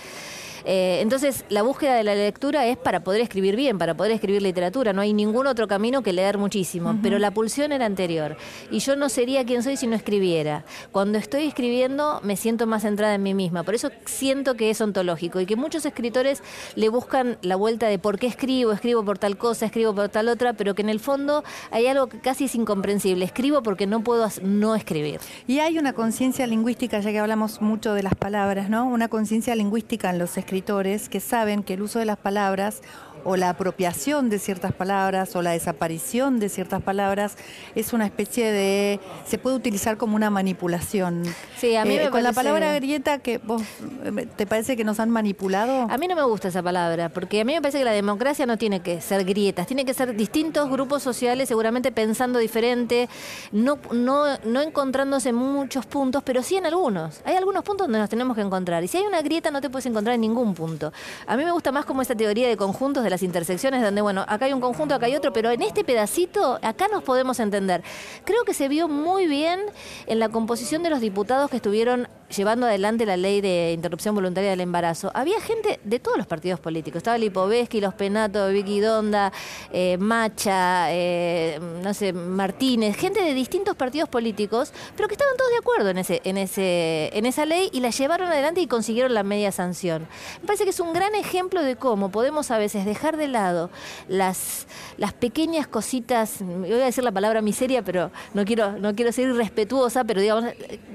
Eh, 0.64 1.01
entonces, 1.01 1.44
la 1.48 1.62
búsqueda 1.62 1.94
de 1.96 2.05
la 2.05 2.14
lectura 2.14 2.66
es 2.66 2.77
para 2.77 3.01
poder 3.01 3.20
escribir 3.20 3.57
bien, 3.57 3.79
para 3.79 3.94
poder 3.94 4.12
escribir 4.12 4.42
literatura. 4.42 4.92
No 4.92 5.01
hay 5.01 5.12
ningún 5.12 5.46
otro 5.46 5.68
camino 5.68 6.03
que 6.03 6.12
leer 6.12 6.38
muchísimo, 6.38 6.98
pero 7.03 7.18
la 7.18 7.31
pulsión 7.31 7.72
era 7.72 7.87
anterior. 7.87 8.37
Y 8.70 8.79
yo 8.79 8.96
no 8.96 9.09
sería 9.09 9.44
quien 9.44 9.62
soy 9.62 9.77
si 9.77 9.87
no 9.87 9.96
escribiera. 9.96 10.64
Cuando 10.92 11.18
estoy 11.18 11.46
escribiendo, 11.46 12.20
me 12.22 12.37
siento 12.37 12.66
más 12.66 12.83
centrada 12.83 13.14
en 13.14 13.22
mí 13.22 13.35
misma. 13.35 13.62
Por 13.62 13.75
eso 13.75 13.90
siento 14.05 14.55
que 14.55 14.70
es 14.70 14.81
ontológico 14.81 15.40
y 15.40 15.46
que 15.46 15.57
muchos 15.57 15.85
escritores 15.85 16.42
le 16.77 16.88
buscan 16.88 17.38
la 17.42 17.57
vuelta 17.57 17.87
de 17.88 17.98
por 17.98 18.18
qué 18.18 18.27
escribo, 18.27 18.72
escribo 18.72 19.05
por 19.05 19.18
tal 19.18 19.37
cosa, 19.37 19.66
escribo 19.66 19.94
por 19.94 20.09
tal 20.09 20.29
otra, 20.29 20.53
pero 20.53 20.75
que 20.75 20.83
en 20.83 20.88
el 20.88 21.01
fondo 21.01 21.42
hay 21.70 21.87
algo 21.87 22.09
que 22.09 22.20
casi 22.20 22.44
es 22.44 22.55
incomprensible. 22.55 23.25
Escribo 23.25 23.62
porque 23.62 23.87
no 23.87 24.03
puedo 24.03 24.29
no 24.42 24.75
escribir. 24.75 25.20
Y 25.46 25.59
hay 25.59 25.79
una 25.79 25.92
conciencia 25.92 26.46
lingüística, 26.46 27.01
ya 27.01 27.11
que 27.11 27.18
hablamos 27.18 27.61
mucho 27.61 27.94
de 27.94 28.03
las 28.03 28.14
palabras, 28.14 28.70
¿no? 28.70 28.87
Una 28.87 29.09
conciencia 29.09 29.55
lingüística 29.57 30.11
en 30.11 30.18
los 30.18 30.37
escritores 30.38 30.51
escritores 30.52 31.08
que 31.08 31.20
saben 31.20 31.62
que 31.62 31.72
el 31.72 31.80
uso 31.80 31.98
de 31.98 32.04
las 32.04 32.18
palabras 32.18 32.82
o 33.24 33.37
la 33.37 33.50
apropiación 33.50 34.30
de 34.30 34.38
ciertas 34.38 34.72
palabras 34.72 35.35
o 35.37 35.42
la 35.42 35.52
desaparición 35.52 36.38
de 36.38 36.48
ciertas 36.48 36.82
palabras 36.82 37.37
es 37.74 37.92
una 37.92 38.06
especie 38.06 38.50
de 38.50 39.00
se 39.26 39.38
puede 39.38 39.56
utilizar 39.56 39.96
como 39.96 40.16
una 40.16 40.30
manipulación. 40.30 41.22
Sí, 41.58 41.76
a 41.76 41.85
mí 41.85 41.94
Eh, 41.94 42.04
me 42.04 42.11
con 42.11 42.22
la 42.22 42.32
palabra 42.32 42.74
grieta 42.74 43.18
que 43.18 43.38
vos 43.38 43.62
eh, 44.04 44.26
te 44.37 44.46
parece 44.46 44.76
que 44.76 44.85
nos 44.85 45.00
han 45.00 45.11
manipulado. 45.11 45.87
A 45.90 45.98
mí 45.98 46.08
no 46.08 46.16
me 46.16 46.22
gusta 46.22 46.48
esa 46.48 46.62
palabra, 46.62 47.08
porque 47.08 47.40
a 47.40 47.44
mí 47.44 47.54
me 47.54 47.61
parece 47.61 47.78
que 47.78 47.85
la 47.85 47.92
democracia 47.92 48.46
no 48.46 48.56
tiene 48.56 48.80
que 48.80 49.00
ser 49.00 49.24
grietas, 49.24 49.66
tiene 49.66 49.85
que 49.85 49.94
ser 49.94 50.14
distintos 50.16 50.68
grupos 50.70 51.02
sociales 51.02 51.48
seguramente 51.48 51.92
pensando 51.92 52.38
diferente, 52.38 53.08
no, 53.52 53.78
no, 53.92 54.38
no 54.44 54.61
encontrándose 54.61 55.30
en 55.30 55.37
muchos 55.37 55.87
puntos, 55.87 56.22
pero 56.22 56.42
sí 56.42 56.56
en 56.56 56.66
algunos. 56.66 57.20
Hay 57.24 57.37
algunos 57.37 57.62
puntos 57.64 57.87
donde 57.87 57.98
nos 57.98 58.08
tenemos 58.08 58.37
que 58.37 58.42
encontrar. 58.42 58.82
Y 58.85 58.88
si 58.88 58.98
hay 58.98 59.04
una 59.04 59.22
grieta 59.22 59.50
no 59.50 59.61
te 59.61 59.70
puedes 59.70 59.87
encontrar 59.87 60.14
en 60.14 60.20
ningún 60.20 60.54
punto. 60.54 60.92
A 61.26 61.37
mí 61.37 61.44
me 61.44 61.52
gusta 61.52 61.72
más 61.72 61.85
como 61.85 62.02
esa 62.02 62.14
teoría 62.14 62.48
de 62.48 62.56
conjuntos, 62.56 63.04
de 63.04 63.11
las 63.12 63.22
intersecciones, 63.22 63.83
donde, 63.83 64.01
bueno, 64.01 64.25
acá 64.27 64.46
hay 64.46 64.53
un 64.53 64.61
conjunto, 64.61 64.94
acá 64.94 65.07
hay 65.07 65.14
otro, 65.14 65.33
pero 65.33 65.51
en 65.51 65.62
este 65.62 65.85
pedacito, 65.85 66.59
acá 66.62 66.88
nos 66.88 67.05
podemos 67.05 67.38
entender. 67.38 67.85
Creo 68.25 68.44
que 68.44 68.55
se 68.55 68.68
vio 68.68 68.88
muy 68.88 69.29
bien 69.29 69.61
en 70.07 70.18
la 70.18 70.29
composición 70.29 70.83
de 70.83 70.90
los 70.90 71.01
diputados 71.01 71.51
que 71.51 71.57
estuvieron 71.57 72.09
llevando 72.33 72.66
adelante 72.66 73.07
la 73.07 73.16
ley 73.16 73.40
de 73.40 73.72
interrupción 73.72 74.14
voluntaria 74.14 74.51
del 74.51 74.61
embarazo. 74.61 75.11
Había 75.14 75.40
gente 75.40 75.79
de 75.85 76.01
todos 76.01 76.16
los 76.16 76.27
partidos 76.27 76.59
políticos. 76.61 76.98
Estaba 76.98 77.18
Lipovetsky, 77.18 77.81
Los 77.81 77.94
Penato, 77.94 78.48
Vicky 78.48 78.81
Donda, 78.81 79.33
eh, 79.72 79.96
Macha, 79.98 80.87
eh, 80.92 81.61
no 81.83 81.92
sé, 81.94 82.12
Martínez, 82.12 82.96
gente 82.96 83.22
de 83.22 83.35
distintos 83.35 83.77
partidos 83.77 84.09
políticos, 84.09 84.72
pero 84.96 85.09
que 85.09 85.14
estaban 85.14 85.37
todos 85.37 85.51
de 85.51 85.59
acuerdo 85.59 85.90
en, 85.90 85.98
ese, 85.98 86.20
en, 86.25 86.38
ese, 86.38 87.11
en 87.12 87.27
esa 87.27 87.44
ley 87.44 87.68
y 87.72 87.81
la 87.81 87.90
llevaron 87.90 88.29
adelante 88.29 88.61
y 88.61 88.66
consiguieron 88.66 89.14
la 89.14 89.22
media 89.22 89.53
sanción. 89.53 90.09
Me 90.40 90.46
parece 90.46 90.64
que 90.64 90.70
es 90.70 90.81
un 90.81 90.92
gran 90.92 91.14
ejemplo 91.14 91.62
de 91.62 91.77
cómo 91.77 92.11
podemos 92.11 92.51
a 92.51 92.59
veces 92.59 92.85
dejar 92.85 93.01
de 93.10 93.26
lado 93.28 93.70
las, 94.08 94.66
las 94.96 95.12
pequeñas 95.12 95.66
cositas, 95.66 96.36
voy 96.40 96.72
a 96.72 96.84
decir 96.84 97.02
la 97.02 97.10
palabra 97.10 97.42
miseria, 97.42 97.82
pero 97.82 98.10
no 98.34 98.44
quiero, 98.44 98.78
no 98.78 98.94
quiero 98.94 99.10
ser 99.10 99.28
irrespetuosa, 99.28 100.04
pero 100.04 100.20
digamos, 100.20 100.44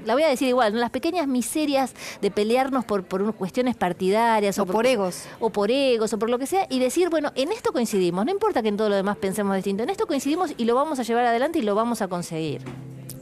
la 0.06 0.14
voy 0.14 0.22
a 0.22 0.28
decir 0.28 0.48
igual, 0.48 0.72
¿no? 0.72 0.80
las 0.80 0.90
pequeñas 0.90 1.26
miserias 1.26 1.94
de 2.22 2.30
pelearnos 2.30 2.84
por, 2.84 3.04
por 3.04 3.34
cuestiones 3.34 3.76
partidarias 3.76 4.58
O 4.58 4.64
por 4.66 4.86
egos. 4.86 5.24
o 5.40 5.50
por 5.50 5.70
egos 5.70 6.12
o 6.14 6.18
por 6.18 6.30
lo 6.30 6.38
que 6.38 6.46
sea 6.46 6.66
y 6.70 6.78
decir, 6.78 7.10
bueno, 7.10 7.32
en 7.34 7.52
esto 7.52 7.72
coincidimos, 7.72 8.24
no 8.24 8.32
importa 8.32 8.62
que 8.62 8.68
en 8.68 8.76
todo 8.78 8.88
lo 8.88 8.96
demás 8.96 9.18
pensemos 9.18 9.54
distinto, 9.54 9.82
en 9.82 9.90
esto 9.90 10.06
coincidimos 10.06 10.54
y 10.56 10.64
lo 10.64 10.74
vamos 10.74 10.98
a 10.98 11.02
llevar 11.02 11.26
adelante 11.26 11.58
y 11.58 11.62
lo 11.62 11.74
vamos 11.74 12.00
a 12.00 12.08
conseguir. 12.08 12.62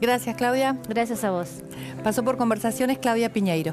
Gracias, 0.01 0.37
Claudia. 0.37 0.77
Gracias 0.89 1.25
a 1.25 1.31
vos. 1.31 1.49
Pasó 2.05 2.23
por 2.23 2.37
conversaciones 2.37 2.99
Claudia 2.99 3.33
Piñeiro. 3.33 3.73